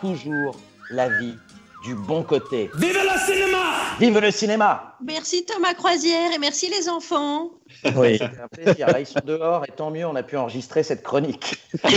toujours 0.00 0.54
la 0.90 1.08
vie 1.08 1.34
du 1.84 1.94
bon 1.94 2.22
côté. 2.22 2.70
Vive 2.74 2.94
le 2.98 3.18
cinéma 3.32 3.58
Vive 4.00 4.18
le 4.18 4.30
cinéma 4.30 4.96
Merci 5.04 5.44
Thomas 5.44 5.74
Croisière 5.74 6.32
et 6.32 6.38
merci 6.38 6.68
les 6.68 6.88
enfants. 6.88 7.50
Oui, 7.96 8.18
c'était 8.18 8.40
un 8.40 8.48
plaisir. 8.48 8.86
Là, 8.88 9.00
ils 9.00 9.06
sont 9.06 9.20
dehors 9.24 9.64
et 9.66 9.70
tant 9.72 9.90
mieux, 9.90 10.06
on 10.06 10.16
a 10.16 10.22
pu 10.22 10.36
enregistrer 10.36 10.82
cette 10.82 11.02
chronique. 11.02 11.56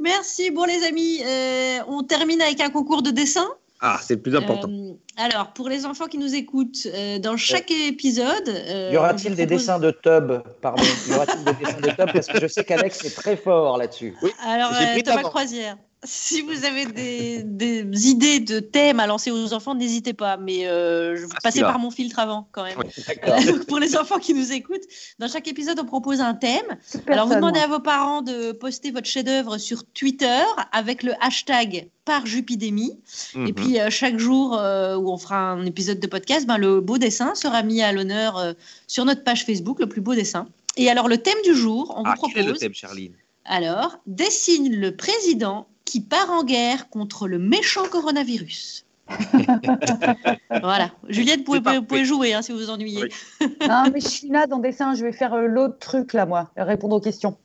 Merci. 0.00 0.50
Bon 0.50 0.64
les 0.64 0.84
amis, 0.84 1.20
euh, 1.24 1.78
on 1.88 2.02
termine 2.02 2.40
avec 2.42 2.60
un 2.60 2.70
concours 2.70 3.02
de 3.02 3.10
dessin. 3.10 3.46
Ah, 3.84 3.98
c'est 4.00 4.14
le 4.14 4.22
plus 4.22 4.36
important. 4.36 4.68
Euh, 4.70 4.92
alors, 5.16 5.52
pour 5.54 5.68
les 5.68 5.86
enfants 5.86 6.06
qui 6.06 6.16
nous 6.16 6.36
écoutent, 6.36 6.86
euh, 6.86 7.18
dans 7.18 7.36
chaque 7.36 7.72
épisode... 7.72 8.48
euh, 8.48 8.90
Y 8.92 8.96
aura-t-il 8.96 9.34
des 9.34 9.44
propose- 9.44 9.58
dessins 9.58 9.78
de 9.80 9.90
tub 9.90 10.40
Pardon, 10.60 10.84
y 11.08 11.12
aura-t-il 11.14 11.42
des 11.44 11.52
dessins 11.64 11.80
de 11.80 11.88
tub? 11.90 12.12
Parce 12.12 12.28
que 12.28 12.40
je 12.40 12.46
sais 12.46 12.62
qu'Alex 12.64 13.04
est 13.04 13.14
très 13.16 13.36
fort 13.36 13.78
là-dessus. 13.78 14.14
Alors, 14.46 14.72
J'ai 14.78 14.86
euh, 14.86 14.92
pris 14.92 15.02
Thomas. 15.02 15.22
Croisière, 15.22 15.76
si 16.04 16.42
vous 16.42 16.64
avez 16.64 16.86
des, 16.86 17.42
des 17.44 18.08
idées 18.08 18.40
de 18.40 18.58
thèmes 18.58 18.98
à 18.98 19.06
lancer 19.06 19.30
aux 19.30 19.52
enfants, 19.52 19.74
n'hésitez 19.74 20.12
pas. 20.12 20.36
Mais 20.36 20.66
euh, 20.66 21.16
je 21.16 21.22
vous 21.22 21.32
passez 21.42 21.58
celui-là. 21.58 21.68
par 21.72 21.78
mon 21.78 21.90
filtre 21.90 22.18
avant, 22.18 22.48
quand 22.50 22.64
même. 22.64 22.76
Pour 23.68 23.78
les 23.78 23.96
enfants 23.96 24.18
qui 24.18 24.34
nous 24.34 24.52
écoutent, 24.52 24.82
dans 25.20 25.28
chaque 25.28 25.46
épisode, 25.46 25.78
on 25.80 25.84
propose 25.84 26.20
un 26.20 26.34
thème. 26.34 26.76
Alors, 27.06 27.28
vous 27.28 27.34
demandez 27.34 27.60
moi. 27.60 27.68
à 27.68 27.70
vos 27.70 27.80
parents 27.80 28.22
de 28.22 28.52
poster 28.52 28.90
votre 28.90 29.06
chef-d'œuvre 29.06 29.58
sur 29.58 29.84
Twitter 29.84 30.42
avec 30.72 31.02
le 31.04 31.12
hashtag 31.20 31.88
par 32.04 32.26
Jupidémie. 32.26 32.98
Mhm. 33.34 33.46
Et 33.46 33.52
puis, 33.52 33.78
euh, 33.80 33.88
chaque 33.88 34.18
jour 34.18 34.58
euh, 34.58 34.96
où 34.96 35.08
on 35.08 35.18
fera 35.18 35.36
un 35.36 35.64
épisode 35.66 36.00
de 36.00 36.06
podcast, 36.08 36.46
ben, 36.46 36.58
le 36.58 36.80
beau 36.80 36.98
dessin 36.98 37.34
sera 37.36 37.62
mis 37.62 37.80
à 37.80 37.92
l'honneur 37.92 38.38
euh, 38.38 38.52
sur 38.88 39.04
notre 39.04 39.22
page 39.22 39.44
Facebook, 39.46 39.78
le 39.78 39.88
plus 39.88 40.00
beau 40.00 40.14
dessin. 40.14 40.48
Et 40.76 40.90
alors, 40.90 41.06
le 41.06 41.18
thème 41.18 41.38
du 41.44 41.54
jour, 41.54 41.94
on 41.96 42.02
Ah, 42.04 42.14
vous 42.20 42.26
quel 42.28 42.38
est 42.38 42.40
le 42.40 42.44
propose. 42.46 42.60
thème, 42.60 42.74
Charline? 42.74 43.12
Alors, 43.44 43.98
dessine 44.06 44.74
le 44.74 44.96
président 44.96 45.66
qui 45.92 46.00
part 46.00 46.30
en 46.30 46.42
guerre 46.42 46.88
contre 46.88 47.28
le 47.28 47.38
méchant 47.38 47.86
coronavirus. 47.86 48.86
voilà. 50.48 50.90
Juliette, 51.06 51.46
vous 51.46 51.60
pouvez, 51.60 52.04
jouer 52.06 52.32
hein, 52.32 52.40
si 52.40 52.50
vous 52.50 52.60
vous 52.60 52.70
ennuyez. 52.70 53.12
Non, 53.68 53.90
mais 53.92 54.00
je 54.00 54.08
suis 54.08 54.28
là 54.28 54.46
dans 54.46 54.58
dessin, 54.58 54.94
je 54.94 55.04
vais 55.04 55.12
faire 55.12 55.34
euh, 55.34 55.46
l'autre 55.46 55.78
truc 55.78 56.14
là, 56.14 56.24
moi, 56.24 56.50
répondre 56.56 56.96
aux 56.96 57.00
questions. 57.00 57.36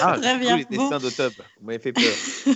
Ah, 0.00 0.16
Très 0.16 0.38
bien. 0.38 0.62
coup, 0.62 0.66
les 0.70 0.76
Bon. 0.76 0.84
dessins 0.84 1.04
de 1.04 1.10
tub. 1.10 1.32
Vous 1.60 1.66
m'avez 1.66 1.80
fait 1.80 1.92
peur. 1.92 2.04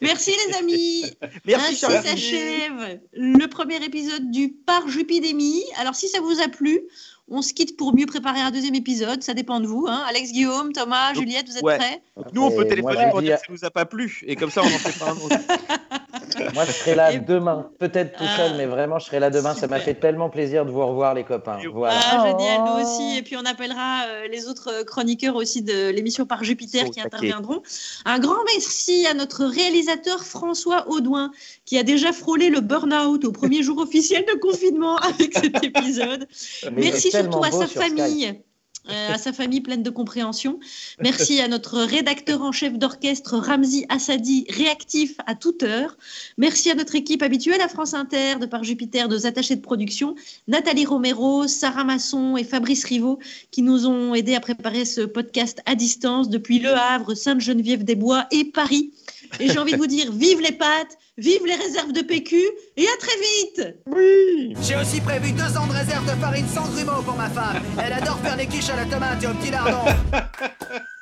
Merci 0.00 0.30
les 0.46 0.56
amis. 0.56 1.04
Merci, 1.44 1.84
Ainsi 1.84 2.06
s'achève 2.06 3.00
le 3.12 3.46
premier 3.48 3.82
épisode 3.84 4.30
du 4.30 4.50
Par 4.50 4.88
Jupidémie. 4.88 5.64
Alors 5.80 5.96
si 5.96 6.06
ça 6.06 6.20
vous 6.20 6.40
a 6.40 6.46
plu, 6.46 6.82
on 7.30 7.42
se 7.42 7.52
quitte 7.52 7.76
pour 7.76 7.94
mieux 7.94 8.06
préparer 8.06 8.40
un 8.40 8.50
deuxième 8.50 8.74
épisode. 8.74 9.22
Ça 9.22 9.34
dépend 9.34 9.60
de 9.60 9.66
vous. 9.66 9.86
hein. 9.88 10.02
Alex, 10.08 10.32
Guillaume, 10.32 10.72
Thomas, 10.72 11.12
Juliette, 11.14 11.46
vous 11.48 11.56
êtes 11.56 11.62
Ouais. 11.62 11.76
prêts? 11.78 12.02
Nous, 12.32 12.42
on 12.42 12.50
peut 12.50 12.66
téléphoner 12.66 13.02
moi, 13.02 13.10
pour 13.10 13.22
dire 13.22 13.36
que 13.40 13.46
ça 13.46 13.52
nous 13.52 13.64
a 13.64 13.70
pas 13.70 13.84
plu. 13.84 14.22
Et 14.26 14.36
comme 14.36 14.50
ça, 14.50 14.62
on 14.62 14.66
en 14.66 14.78
fait 14.78 14.98
pas 14.98 15.10
un 15.12 15.16
autre. 15.16 15.36
Moi, 16.54 16.64
je 16.64 16.72
serai 16.72 16.94
là 16.94 17.16
demain. 17.16 17.70
Peut-être 17.78 18.16
tout 18.16 18.26
seul, 18.36 18.56
mais 18.56 18.66
vraiment, 18.66 18.98
je 18.98 19.06
serai 19.06 19.20
là 19.20 19.30
demain. 19.30 19.54
Ça 19.54 19.66
m'a 19.66 19.78
fait 19.80 19.94
tellement 19.94 20.30
plaisir 20.30 20.64
de 20.64 20.70
vous 20.70 20.86
revoir, 20.86 21.14
les 21.14 21.24
copains. 21.24 21.58
Voilà. 21.72 21.98
Ah, 22.10 22.26
génial, 22.26 22.60
nous 22.64 22.82
aussi. 22.82 23.18
Et 23.18 23.22
puis 23.22 23.36
on 23.36 23.44
appellera 23.44 24.06
euh, 24.06 24.28
les 24.28 24.46
autres 24.48 24.70
euh, 24.72 24.84
chroniqueurs 24.84 25.36
aussi 25.36 25.62
de 25.62 25.90
l'émission 25.90 26.26
Par 26.26 26.44
Jupiter 26.44 26.84
qui 26.86 26.92
taquet. 26.92 27.06
interviendront. 27.06 27.62
Un 28.04 28.18
grand 28.18 28.42
merci 28.46 29.06
à 29.06 29.14
notre 29.14 29.44
réalisateur 29.44 30.24
François 30.24 30.88
Audouin 30.88 31.30
qui 31.64 31.78
a 31.78 31.82
déjà 31.82 32.12
frôlé 32.12 32.50
le 32.50 32.60
burn-out 32.60 33.24
au 33.24 33.32
premier 33.32 33.62
jour 33.62 33.78
officiel 33.78 34.24
de 34.24 34.38
confinement 34.38 34.96
avec 34.96 35.36
cet 35.36 35.62
épisode. 35.64 36.26
Mais 36.72 36.90
Merci 36.90 37.10
surtout 37.10 37.42
à 37.44 37.50
sa 37.50 37.66
sur 37.66 37.82
famille. 37.82 38.40
Euh, 38.90 39.14
à 39.14 39.18
sa 39.18 39.32
famille 39.32 39.60
pleine 39.60 39.82
de 39.82 39.90
compréhension. 39.90 40.58
Merci 41.00 41.40
à 41.40 41.48
notre 41.48 41.78
rédacteur 41.78 42.42
en 42.42 42.52
chef 42.52 42.78
d'orchestre 42.78 43.36
Ramzi 43.36 43.86
Assadi, 43.88 44.46
réactif 44.48 45.16
à 45.26 45.34
toute 45.34 45.62
heure. 45.62 45.96
Merci 46.36 46.70
à 46.70 46.74
notre 46.74 46.94
équipe 46.94 47.22
habituelle 47.22 47.60
à 47.60 47.68
France 47.68 47.94
Inter, 47.94 48.36
de 48.40 48.46
par 48.46 48.64
Jupiter, 48.64 49.08
nos 49.08 49.26
attachés 49.26 49.56
de 49.56 49.60
production, 49.60 50.14
Nathalie 50.46 50.86
Romero, 50.86 51.46
Sarah 51.46 51.84
Masson 51.84 52.36
et 52.36 52.44
Fabrice 52.44 52.84
Rivaud, 52.84 53.18
qui 53.50 53.62
nous 53.62 53.86
ont 53.86 54.14
aidés 54.14 54.34
à 54.34 54.40
préparer 54.40 54.84
ce 54.84 55.02
podcast 55.02 55.60
à 55.66 55.74
distance 55.74 56.28
depuis 56.28 56.58
Le 56.58 56.72
Havre, 56.74 57.14
Sainte-Geneviève-des-Bois 57.14 58.26
et 58.30 58.44
Paris. 58.44 58.92
Et 59.40 59.48
j'ai 59.48 59.58
envie 59.58 59.72
de 59.72 59.78
vous 59.78 59.86
dire, 59.86 60.12
vive 60.12 60.40
les 60.40 60.52
pâtes, 60.52 60.96
vive 61.18 61.44
les 61.44 61.56
réserves 61.56 61.92
de 61.92 62.00
PQ 62.00 62.36
et 62.76 62.86
à 62.86 62.96
très 62.98 63.16
vite 63.16 63.76
Oui 63.86 64.54
J'ai 64.62 64.76
aussi 64.76 65.00
prévu 65.00 65.32
deux 65.32 65.56
ans 65.56 65.66
de 65.66 65.72
réserve 65.72 66.06
de 66.06 66.20
farine 66.20 66.46
sans 66.48 66.68
grumeaux 66.68 67.02
pour 67.02 67.16
ma 67.16 67.28
femme. 67.28 67.60
Elle 67.82 67.92
adore 67.92 68.18
faire 68.20 68.36
les 68.36 68.46
quiches 68.46 68.70
à 68.70 68.76
la 68.76 68.84
tomate 68.84 69.22
et 69.22 69.26
au 69.26 69.34
petit 69.34 69.50
lardon. 69.50 69.84